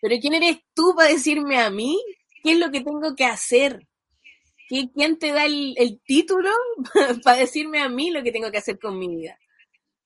[0.00, 2.02] pero ¿quién eres tú para decirme a mí
[2.42, 3.86] qué es lo que tengo que hacer?
[4.66, 6.48] ¿Quién te da el, título
[7.22, 9.38] para decirme a mí lo que tengo que hacer con mi vida?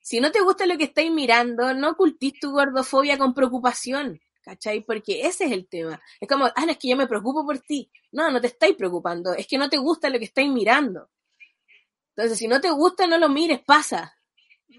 [0.01, 4.81] Si no te gusta lo que estáis mirando, no ocultís tu gordofobia con preocupación, ¿cachai?
[4.81, 6.01] Porque ese es el tema.
[6.19, 7.91] Es como, ah, no, es que yo me preocupo por ti.
[8.13, 11.11] No, no te estáis preocupando, es que no te gusta lo que estáis mirando.
[12.17, 14.17] Entonces, si no te gusta, no lo mires, pasa.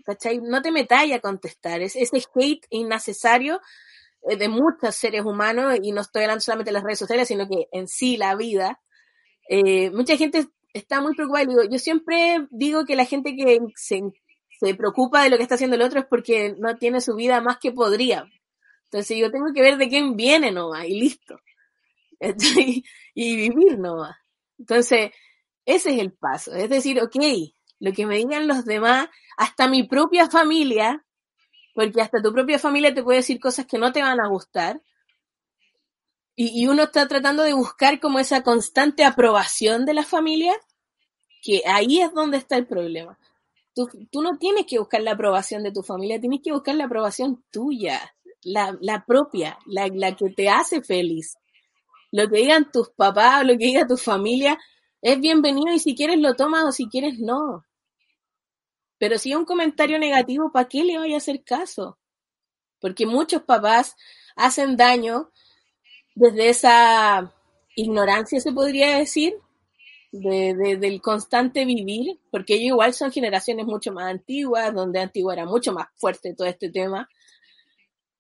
[0.06, 0.40] ¿cachai?
[0.40, 1.82] No te metáis a contestar.
[1.82, 3.62] Es ese hate innecesario
[4.28, 7.48] eh, de muchos seres humanos, y no estoy hablando solamente de las redes sociales, sino
[7.48, 8.82] que en sí la vida.
[9.50, 11.46] Eh, mucha gente está muy preocupada.
[11.70, 14.02] Yo siempre digo que la gente que se,
[14.60, 17.40] se preocupa de lo que está haciendo el otro es porque no tiene su vida
[17.40, 18.28] más que podría.
[18.92, 21.40] Entonces yo tengo que ver de quién viene nomás y listo.
[23.14, 24.18] y vivir nomás.
[24.58, 25.12] Entonces,
[25.66, 26.54] ese es el paso.
[26.54, 27.16] Es decir, ok,
[27.80, 31.06] lo que me digan los demás, hasta mi propia familia,
[31.74, 34.82] porque hasta tu propia familia te puede decir cosas que no te van a gustar.
[36.36, 40.56] Y, uno está tratando de buscar como esa constante aprobación de la familia,
[41.42, 43.20] que ahí es donde está el problema.
[43.74, 43.90] Tú,
[44.22, 48.14] no tienes que buscar la aprobación de tu familia, tienes que buscar la aprobación tuya,
[48.44, 51.38] la, propia, la, que te hace feliz.
[52.12, 54.58] Lo que digan tus papás, lo que diga tu familia,
[55.02, 57.66] es bienvenido y si quieres lo tomas o si quieres no.
[58.98, 61.98] Pero si es un comentario negativo, ¿para qué le voy a hacer caso?
[62.80, 63.96] Porque muchos papás
[64.36, 65.32] hacen daño
[66.16, 67.34] desde esa
[67.76, 69.36] ignorancia, se podría decir,
[70.12, 75.46] de, del constante vivir, porque ellos igual son generaciones mucho más antiguas, donde antiguo era
[75.46, 77.08] mucho más fuerte todo este tema.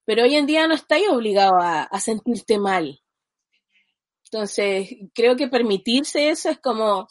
[0.09, 2.99] Pero hoy en día no estáis obligado a, a sentirte mal.
[4.23, 7.07] Entonces, creo que permitirse eso es como,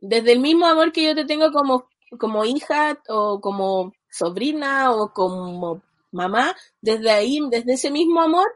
[0.00, 5.12] desde el mismo amor que yo te tengo como como hija o como sobrina o
[5.12, 8.48] como mamá, desde ahí, desde ese mismo amor,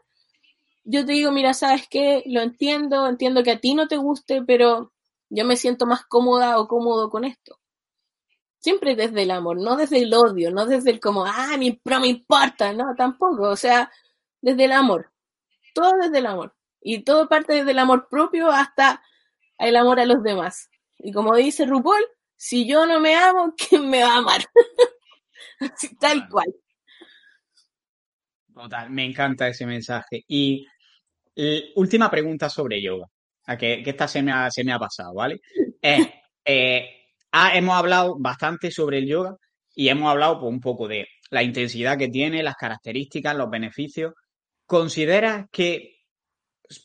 [0.82, 4.42] yo te digo, mira, sabes qué, lo entiendo, entiendo que a ti no te guste,
[4.44, 4.92] pero
[5.30, 7.60] yo me siento más cómoda o cómodo con esto.
[8.64, 12.00] Siempre desde el amor, no desde el odio, no desde el como, ah, mi, pero
[12.00, 13.92] me importa, no, tampoco, o sea,
[14.40, 15.12] desde el amor,
[15.74, 16.56] todo desde el amor.
[16.80, 19.02] Y todo parte desde el amor propio hasta
[19.58, 20.70] el amor a los demás.
[20.96, 22.06] Y como dice RuPaul,
[22.36, 24.40] si yo no me amo, ¿quién me va a amar?
[26.00, 26.54] tal cual.
[28.54, 30.24] Total, me encanta ese mensaje.
[30.26, 30.66] Y
[31.36, 33.08] eh, última pregunta sobre yoga,
[33.44, 35.42] a que, esta se me, ha, se me ha pasado, ¿vale?
[36.46, 37.03] Eh,
[37.54, 39.36] hemos hablado bastante sobre el yoga
[39.74, 44.14] y hemos hablado pues, un poco de la intensidad que tiene, las características, los beneficios.
[44.66, 45.96] ¿Consideras que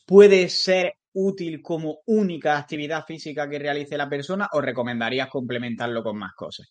[0.06, 6.18] puede ser útil como única actividad física que realice la persona o recomendarías complementarlo con
[6.18, 6.68] más cosas?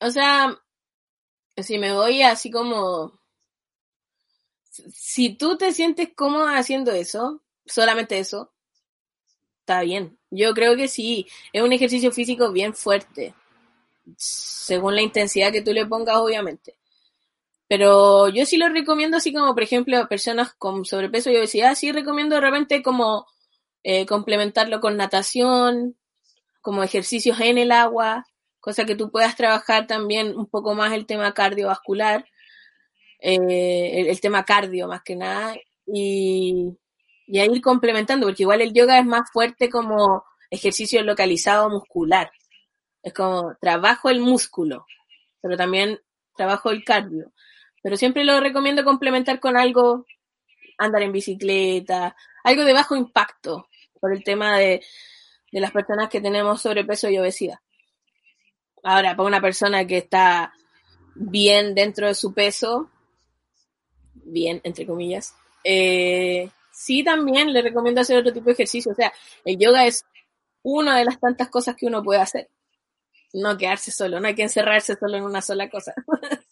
[0.00, 0.56] O sea,
[1.56, 3.20] si me voy así como...
[4.70, 8.53] Si tú te sientes cómoda haciendo eso, solamente eso,
[9.64, 10.18] está bien.
[10.30, 13.34] Yo creo que sí, es un ejercicio físico bien fuerte,
[14.16, 16.76] según la intensidad que tú le pongas, obviamente.
[17.66, 21.74] Pero yo sí lo recomiendo así como, por ejemplo, a personas con sobrepeso y obesidad,
[21.76, 23.26] sí recomiendo de repente como
[23.82, 25.96] eh, complementarlo con natación,
[26.60, 28.26] como ejercicios en el agua,
[28.60, 32.26] cosa que tú puedas trabajar también un poco más el tema cardiovascular,
[33.20, 35.56] eh, el, tema cardio más que nada,
[35.86, 36.76] y,
[37.26, 42.30] y a ir complementando, porque igual el yoga es más fuerte como ejercicio localizado muscular.
[43.02, 44.86] Es como trabajo el músculo,
[45.40, 46.00] pero también
[46.36, 47.32] trabajo el cardio.
[47.82, 50.06] Pero siempre lo recomiendo complementar con algo,
[50.78, 53.68] andar en bicicleta, algo de bajo impacto,
[54.00, 54.82] por el tema de,
[55.52, 57.58] de las personas que tenemos sobrepeso y obesidad.
[58.82, 60.52] Ahora, para una persona que está
[61.14, 62.90] bien dentro de su peso,
[64.14, 68.92] bien, entre comillas, eh, sí también le recomiendo hacer otro tipo de ejercicio.
[68.92, 69.12] O sea,
[69.44, 70.04] el yoga es
[70.62, 72.48] una de las tantas cosas que uno puede hacer.
[73.32, 75.94] No quedarse solo, no hay que encerrarse solo en una sola cosa.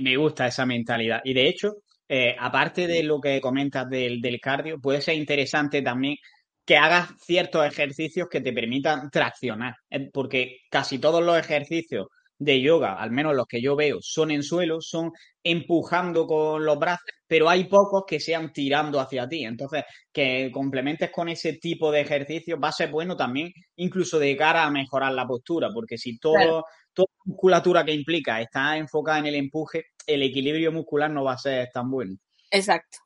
[0.00, 1.20] Me gusta esa mentalidad.
[1.24, 5.82] Y de hecho, eh, aparte de lo que comentas del, del cardio, puede ser interesante
[5.82, 6.16] también
[6.64, 12.60] que hagas ciertos ejercicios que te permitan traccionar, eh, porque casi todos los ejercicios de
[12.60, 15.10] yoga, al menos los que yo veo, son en suelo, son
[15.42, 19.44] empujando con los brazos, pero hay pocos que sean tirando hacia ti.
[19.44, 24.36] Entonces, que complementes con ese tipo de ejercicios va a ser bueno también, incluso de
[24.36, 29.20] cara a mejorar la postura, porque si todo, toda la musculatura que implica está enfocada
[29.20, 32.16] en el empuje, el equilibrio muscular no va a ser tan bueno.
[32.50, 32.98] Exacto.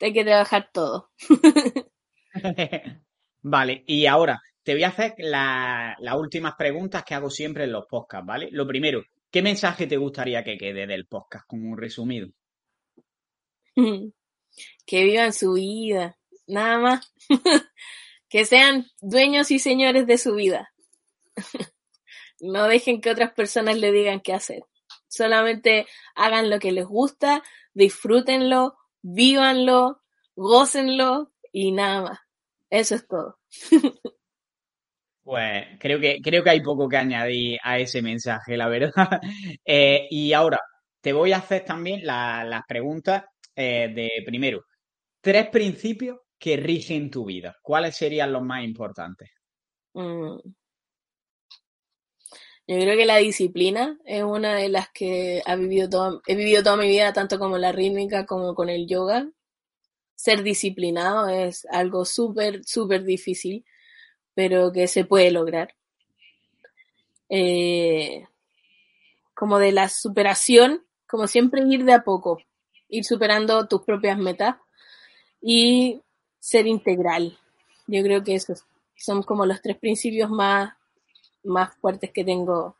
[0.00, 1.10] Hay que trabajar todo.
[3.42, 7.86] vale, y ahora te voy a hacer las últimas preguntas que hago siempre en los
[7.88, 8.48] podcasts, ¿vale?
[8.50, 12.30] Lo primero, ¿qué mensaje te gustaría que quede del podcast como un resumido?
[14.86, 16.16] Que vivan su vida,
[16.46, 17.12] nada más.
[18.28, 20.72] que sean dueños y señores de su vida.
[22.40, 24.62] no dejen que otras personas le digan qué hacer.
[25.08, 27.42] Solamente hagan lo que les gusta,
[27.74, 30.02] disfrútenlo, vívanlo,
[30.36, 32.18] gócenlo y nada más.
[32.70, 33.38] Eso es todo.
[35.22, 39.20] Pues creo que, creo que hay poco que añadir a ese mensaje, la verdad.
[39.64, 40.60] Eh, y ahora,
[41.00, 43.24] te voy a hacer también las preguntas
[43.56, 44.64] eh, de primero,
[45.20, 47.56] tres principios que rigen tu vida.
[47.62, 49.30] ¿Cuáles serían los más importantes?
[49.94, 50.36] Mm.
[52.68, 56.76] Yo creo que la disciplina es una de las que ha vivido he vivido toda
[56.76, 59.28] mi vida, tanto como la rítmica como con el yoga
[60.16, 63.64] ser disciplinado es algo súper, súper difícil,
[64.34, 65.74] pero que se puede lograr.
[67.28, 68.24] Eh,
[69.34, 72.38] como de la superación, como siempre ir de a poco,
[72.88, 74.56] ir superando tus propias metas
[75.40, 76.00] y
[76.38, 77.38] ser integral.
[77.86, 78.64] Yo creo que esos
[78.96, 80.72] son como los tres principios más,
[81.44, 82.76] más fuertes que tengo.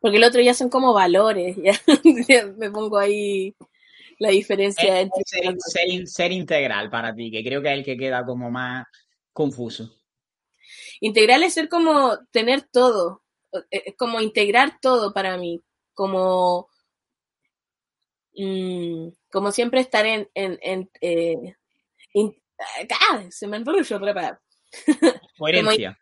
[0.00, 1.56] Porque el otro ya son como valores,
[2.28, 3.54] ya me pongo ahí
[4.18, 5.24] la diferencia entre
[6.04, 8.86] ser, integral para ti, que creo que es el que queda como más
[9.32, 9.90] confuso.
[11.00, 13.22] Integral es ser como tener todo,
[13.70, 15.60] es eh, como integrar todo para mí,
[15.94, 16.68] como
[18.36, 21.36] mm, como siempre estar en, en, eh,
[23.10, 23.62] ah, se me
[25.38, 25.98] Coherencia.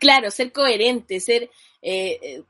[0.00, 1.50] claro, ser coherente, ser
[1.82, 2.42] eh,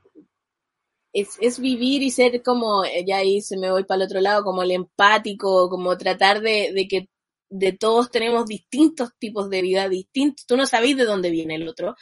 [1.13, 4.43] es, vivir y ser como, eh, ya ahí se me voy para el otro lado,
[4.43, 7.09] como el empático, como tratar de, que
[7.49, 11.67] de todos tenemos distintos tipos de vida, distintos, tú no sabes de dónde viene el
[11.67, 11.95] otro,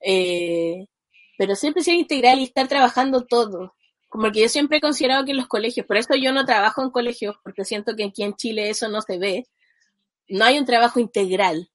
[0.00, 0.86] eh,
[1.38, 3.74] pero siempre ser integral y estar trabajando todo.
[4.10, 6.82] Como que yo siempre he considerado que en los colegios, por eso yo no trabajo
[6.82, 9.46] en colegios, porque siento que aquí en Chile eso no se ve,
[10.28, 11.70] no hay un trabajo integral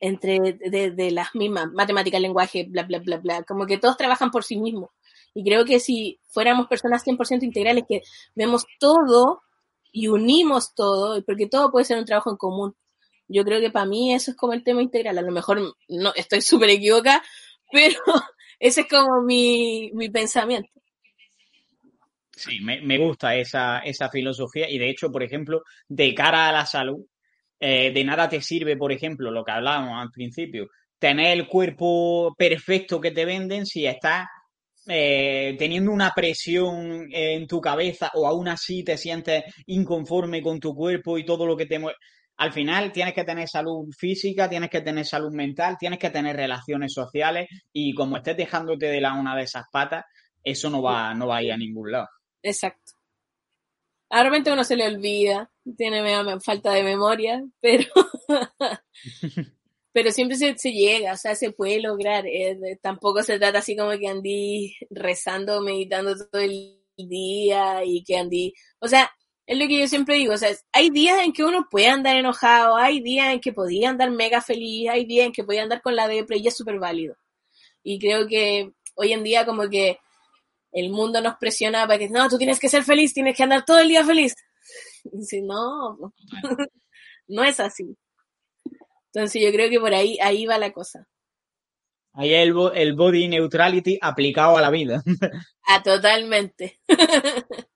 [0.00, 4.30] entre de, de las mismas, matemática, lenguaje, bla, bla, bla, bla, como que todos trabajan
[4.30, 4.90] por sí mismos.
[5.34, 8.02] Y creo que si fuéramos personas 100% integrales, que
[8.34, 9.42] vemos todo
[9.90, 12.76] y unimos todo, porque todo puede ser un trabajo en común.
[13.26, 15.18] Yo creo que para mí eso es como el tema integral.
[15.18, 17.22] A lo mejor no estoy súper equivocada,
[17.72, 17.98] pero
[18.60, 20.70] ese es como mi, mi pensamiento.
[22.36, 26.66] Sí, me, gusta esa, esa, filosofía y de hecho, por ejemplo, de cara a la
[26.66, 27.04] salud,
[27.60, 30.68] eh, de nada te sirve, por ejemplo, lo que hablábamos al principio,
[30.98, 34.26] tener el cuerpo perfecto que te venden si estás
[34.86, 40.74] eh, teniendo una presión en tu cabeza o aún así te sientes inconforme con tu
[40.74, 41.96] cuerpo y todo lo que te mueve.
[42.36, 46.36] Al final tienes que tener salud física, tienes que tener salud mental, tienes que tener
[46.36, 50.04] relaciones sociales y como estés dejándote de la una de esas patas,
[50.42, 52.08] eso no va, no va a ir a ningún lado.
[52.44, 52.92] Exacto.
[54.10, 57.84] Realmente uno se le olvida, tiene falta de memoria, pero
[59.92, 62.26] pero siempre se, se, llega, o sea, se puede lograr.
[62.26, 68.16] Eh, tampoco se trata así como que andí rezando, meditando todo el día y que
[68.18, 69.10] andí, o sea,
[69.46, 72.16] es lo que yo siempre digo, o sea, hay días en que uno puede andar
[72.16, 75.82] enojado, hay días en que podía andar mega feliz, hay días en que podía andar
[75.82, 77.16] con la depre y es súper válido.
[77.82, 79.98] Y creo que hoy en día como que
[80.74, 83.64] el mundo nos presiona para que, no, tú tienes que ser feliz, tienes que andar
[83.64, 84.34] todo el día feliz.
[85.12, 86.12] Y si no,
[87.28, 87.96] no es así.
[89.12, 91.08] Entonces yo creo que por ahí, ahí va la cosa.
[92.12, 95.02] Ahí el, el body neutrality aplicado a la vida.
[95.66, 96.78] Ah, totalmente.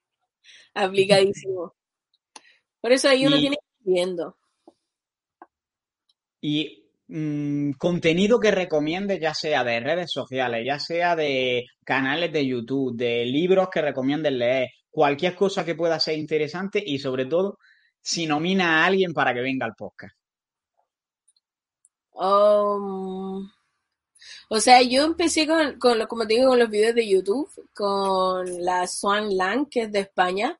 [0.75, 1.75] Aplicadísimo.
[2.83, 4.37] Por eso ahí uno tiene que ir viendo.
[6.43, 12.47] Y mm, contenido que recomiende, ya sea de redes sociales, ya sea de canales de
[12.47, 17.59] YouTube, de libros que recomienden leer, cualquier cosa que pueda ser interesante y sobre todo
[18.01, 20.17] si nomina a alguien para que venga al podcast.
[22.15, 23.49] Um,
[24.49, 28.65] o sea, yo empecé con, con como te digo, con los videos de YouTube, con
[28.65, 30.59] la Swan Lang, que es de España.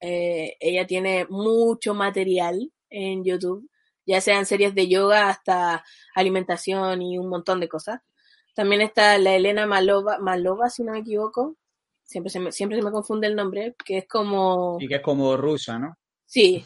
[0.00, 3.68] Eh, ella tiene mucho material en YouTube,
[4.06, 5.84] ya sean series de yoga hasta
[6.14, 8.00] alimentación y un montón de cosas.
[8.54, 11.56] También está la Elena Malova, Malova si no me equivoco.
[12.04, 14.78] Siempre se me, siempre se me confunde el nombre, que es como...
[14.80, 15.98] Y que es como rusa, ¿no?
[16.24, 16.64] Sí.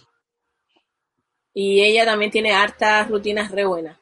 [1.54, 3.98] Y ella también tiene hartas rutinas re buenas.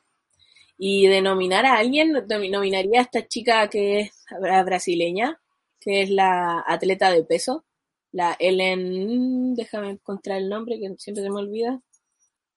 [0.77, 4.27] Y denominar a alguien, nominaría a esta chica que es
[4.65, 5.41] brasileña,
[5.81, 7.65] que es la atleta de peso,
[8.13, 11.81] la Ellen, déjame encontrar el nombre que siempre se me olvida,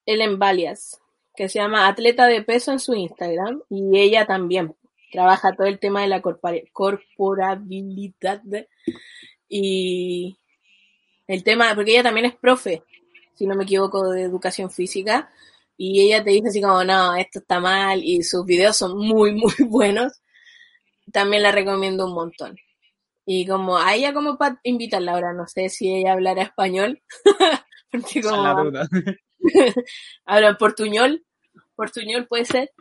[0.05, 1.01] Ellen Valias,
[1.35, 4.75] que se llama atleta de peso en su Instagram y ella también
[5.11, 8.41] trabaja todo el tema de la corporabilidad.
[9.47, 10.37] Y
[11.27, 12.83] el tema, porque ella también es profe,
[13.35, 15.31] si no me equivoco, de educación física
[15.83, 19.33] y ella te dice así como, no, esto está mal y sus videos son muy,
[19.33, 20.21] muy buenos,
[21.11, 22.55] también la recomiendo un montón.
[23.25, 27.01] Y como a ella como para invitarla ahora, no sé si ella hablará español,
[27.91, 28.71] porque como
[30.25, 31.25] habla portuñol,
[31.75, 32.71] portuñol puede ser.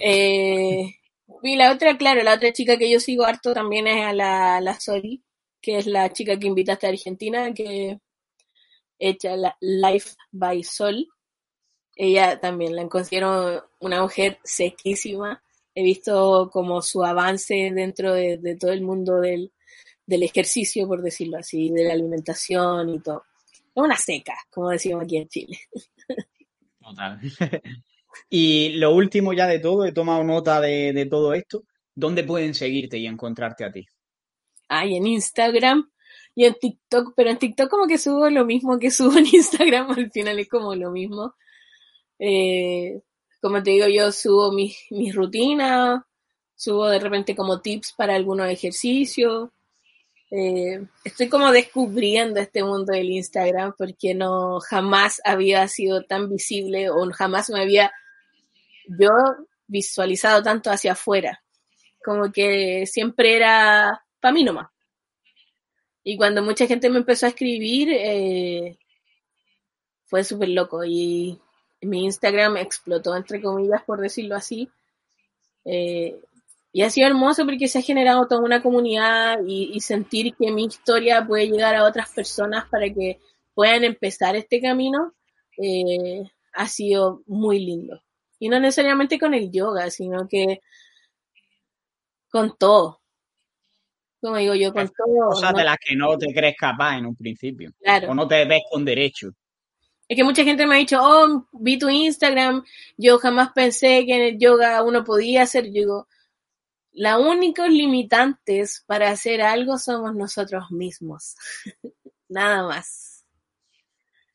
[0.00, 0.94] Eh,
[1.42, 4.60] y la otra, claro, la otra chica que yo sigo harto también es a la,
[4.60, 5.22] la Soli,
[5.60, 7.98] que es la chica que invitaste a Argentina, que
[8.98, 11.08] echa la Life by Sol.
[11.96, 15.42] Ella también la considero una mujer sequísima.
[15.74, 19.52] He visto como su avance dentro de todo el mundo del,
[20.06, 23.24] del ejercicio, por decirlo así, de la alimentación y todo.
[23.74, 25.58] Es una seca, como decimos aquí en Chile.
[26.80, 27.20] Total.
[28.28, 31.64] y lo último ya de todo, he tomado nota de, todo esto.
[31.94, 33.86] ¿Dónde pueden seguirte y encontrarte a ti?
[34.68, 35.90] Ay, en Instagram
[36.34, 39.90] y en TikTok, pero en TikTok como que subo lo mismo que subo en Instagram,
[39.90, 41.34] al final es como lo mismo.
[42.18, 43.00] Eh,
[43.40, 46.02] como te digo, yo subo mis, mis rutinas,
[46.54, 49.50] subo de repente como tips para algunos ejercicios,
[50.34, 56.88] eh, estoy como descubriendo este mundo del Instagram porque no jamás había sido tan visible
[56.88, 57.92] o jamás me había
[58.88, 59.10] yo
[59.66, 61.42] visualizado tanto hacia afuera.
[62.02, 64.70] Como que siempre era para mí nomás.
[66.02, 68.78] Y cuando mucha gente me empezó a escribir, eh,
[70.06, 70.82] fue súper loco.
[70.82, 71.38] Y
[71.82, 74.70] mi Instagram explotó, entre comillas, por decirlo así.
[75.66, 76.18] Eh,
[76.72, 80.64] y ha sido hermoso porque se ha generado toda una comunidad y, sentir que mi
[80.64, 83.20] historia puede llegar a otras personas para que
[83.54, 85.12] puedan empezar este camino,
[85.58, 86.22] eh,
[86.54, 88.02] ha sido muy lindo.
[88.38, 90.60] Y no necesariamente con el yoga, sino que
[92.30, 93.00] con todo.
[94.20, 95.28] Como digo yo, con todo.
[95.30, 97.72] Cosas de las que no te crees capaz en un principio.
[97.82, 98.10] Claro.
[98.10, 99.28] O no te ves con derecho.
[100.08, 102.64] Es que mucha gente me ha dicho, oh, vi tu Instagram,
[102.96, 105.66] yo jamás pensé que en el yoga uno podía hacer.
[105.66, 106.08] Yo digo,
[106.92, 111.36] la únicos limitantes para hacer algo somos nosotros mismos.
[112.28, 113.24] Nada más.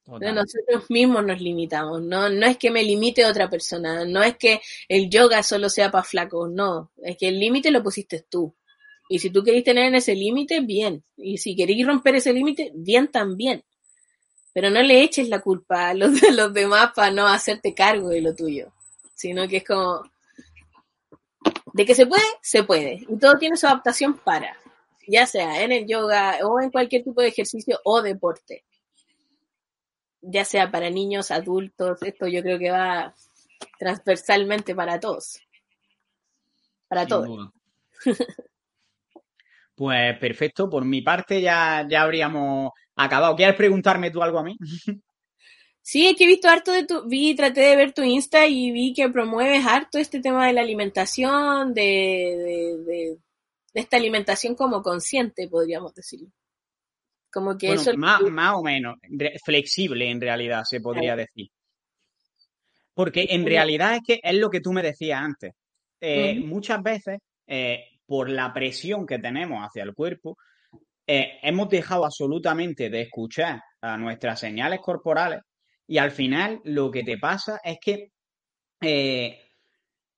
[0.06, 2.02] nosotros mismos nos limitamos.
[2.02, 4.06] No, no es que me limite otra persona.
[4.06, 6.50] No es que el yoga solo sea para flacos.
[6.50, 6.92] No.
[7.04, 8.56] Es que el límite lo pusiste tú.
[9.10, 11.04] Y si tú querés tener en ese límite, bien.
[11.16, 13.64] Y si queréis romper ese límite, bien también.
[14.54, 18.10] Pero no le eches la culpa a los, a los demás para no hacerte cargo
[18.10, 18.74] de lo tuyo.
[19.16, 20.04] Sino que es como,
[21.74, 23.06] de que se puede, se puede.
[23.08, 24.58] Y todo tiene su adaptación para,
[25.08, 28.64] ya sea en el yoga o en cualquier tipo de ejercicio o deporte.
[30.22, 33.14] Ya sea para niños, adultos, esto yo creo que va
[33.80, 35.40] transversalmente para todos.
[36.88, 37.50] Para todos.
[39.76, 43.36] pues perfecto, por mi parte ya, ya habríamos acabado.
[43.36, 44.58] ¿Quieres preguntarme tú algo a mí?
[45.90, 48.72] Sí, es que he visto harto de tu, vi, traté de ver tu Insta y
[48.72, 53.18] vi que promueves harto este tema de la alimentación, de, de,
[53.74, 56.28] esta alimentación como consciente, podríamos decirlo.
[57.32, 57.94] Como que Bueno, eso...
[57.96, 58.98] más, más o menos,
[59.46, 61.48] flexible en realidad se podría decir.
[62.94, 65.54] Porque en realidad es que es lo que tú me decías antes.
[66.02, 66.38] Eh.
[66.38, 70.38] Muchas veces, eh, por la presión que tenemos hacia el cuerpo,
[71.08, 75.40] eh, hemos dejado absolutamente de escuchar a nuestras señales corporales
[75.88, 78.12] y al final lo que te pasa es que
[78.82, 79.40] eh,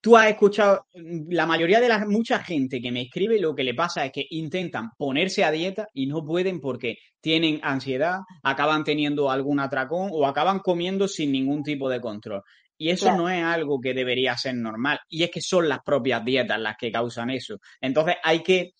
[0.01, 3.73] tú has escuchado, la mayoría de la mucha gente que me escribe lo que le
[3.73, 9.29] pasa es que intentan ponerse a dieta y no pueden porque tienen ansiedad, acaban teniendo
[9.29, 12.41] algún atracón o acaban comiendo sin ningún tipo de control.
[12.77, 13.23] Y eso Claro.
[13.23, 14.99] no es algo que debería ser normal.
[15.09, 17.57] Y es que son las propias dietas las que causan eso.
[17.81, 18.71] Entonces hay que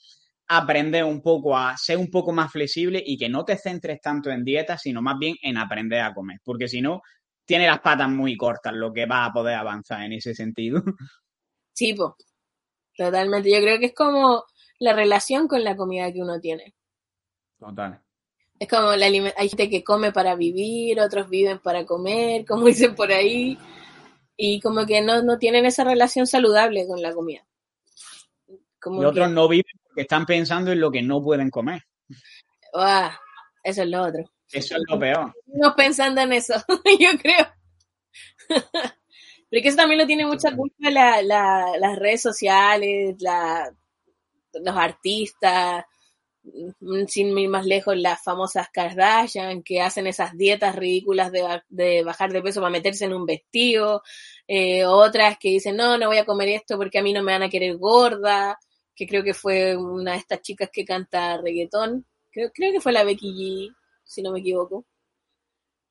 [0.50, 4.32] aprender un poco a ser un poco más flexible y que no te centres tanto
[4.32, 6.40] en dieta, sino más bien en aprender a comer.
[6.44, 7.02] Porque si no,
[7.46, 10.84] tiene las patas muy cortas lo que va a poder avanzar en ese sentido.
[11.72, 12.18] Sí, po.
[12.94, 13.50] Totalmente.
[13.50, 14.44] Yo creo que es como
[14.80, 16.76] la relación con la comida que uno tiene.
[17.58, 18.02] Total.
[18.60, 22.96] Es como la hay gente que come para vivir, otros viven para comer, como dicen
[22.96, 23.58] por ahí,
[24.36, 27.48] y como que no, no tienen esa relación saludable con la comida.
[28.82, 31.84] Como Y otros que, no viven porque están pensando en lo que no pueden comer.
[32.76, 33.20] ah,
[33.64, 34.24] eso es lo otro.
[34.52, 35.34] Eso es lo peor.
[35.48, 36.54] No pensando en eso,
[37.00, 37.46] yo creo.
[38.48, 43.72] Pero que eso también lo tiene mucha culpa la, la- las redes sociales, la,
[44.54, 45.86] los artistas,
[46.44, 52.04] mm, sin ir más lejos, las famosas Kardashian que hacen esas dietas ridículas de, de
[52.04, 54.04] bajar de peso para meterse en un vestido,
[54.48, 57.32] eh, otras que dicen, no, no voy a comer esto porque a mí no me
[57.34, 58.58] van a querer gorda,
[59.00, 62.92] que creo que fue una de estas chicas que canta reggaetón, creo, creo que fue
[62.92, 64.86] la Becky G, si no me equivoco.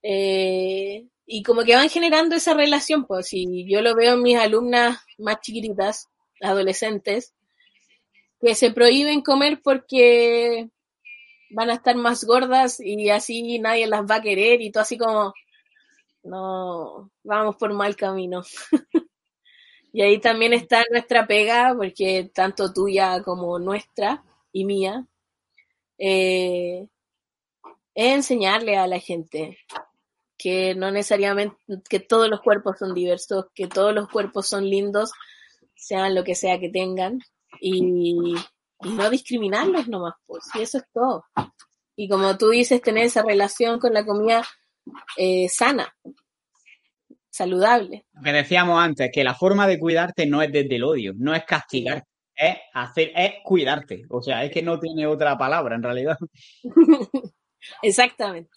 [0.03, 4.37] Eh, y como que van generando esa relación, pues si yo lo veo en mis
[4.37, 6.09] alumnas más chiquititas,
[6.43, 7.33] adolescentes,
[8.43, 10.69] que se prohíben comer porque
[11.49, 14.99] van a estar más gordas y así nadie las va a querer y todo así
[14.99, 15.33] como,
[16.25, 18.43] no, vamos por mal camino.
[19.93, 24.23] y ahí también está nuestra pega, porque tanto tuya como nuestra
[24.53, 25.07] y mía,
[25.99, 26.89] eh,
[27.95, 29.59] es enseñarle a la gente
[30.37, 31.57] que no necesariamente,
[31.89, 35.11] que todos los cuerpos son diversos, que todos los cuerpos son lindos,
[35.75, 37.21] sean lo que sea que tengan,
[37.61, 38.35] y,
[38.83, 41.25] y no discriminarlos nomás, pues, y eso es todo.
[41.97, 44.45] Y como tú dices, tener esa relación con la comida
[45.17, 45.93] eh, sana,
[47.39, 48.05] saludable.
[48.13, 51.35] Lo que decíamos antes, que la forma de cuidarte no es desde el odio, no
[51.35, 54.03] es castigar, es hacer, es cuidarte.
[54.11, 56.19] O sea, es que no tiene otra palabra en realidad.
[57.83, 58.51] Exactamente.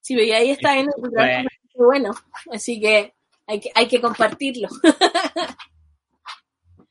[0.00, 2.10] Sí, y ahí está en el trabajo Pues, bueno,
[2.52, 3.14] así que
[3.46, 4.68] hay que, hay que compartirlo.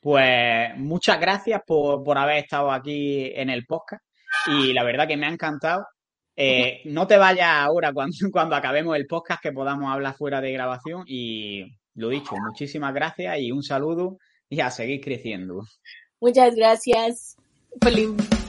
[0.01, 4.03] pues muchas gracias por, por haber estado aquí en el podcast
[4.47, 5.85] y la verdad que me ha encantado.
[6.41, 10.53] Eh, no te vayas ahora cuando, cuando acabemos el podcast que podamos hablar fuera de
[10.53, 11.65] grabación y
[11.95, 14.17] lo dicho, muchísimas gracias y un saludo
[14.49, 15.63] y a seguir creciendo.
[16.21, 17.35] Muchas gracias
[17.81, 18.48] invitación.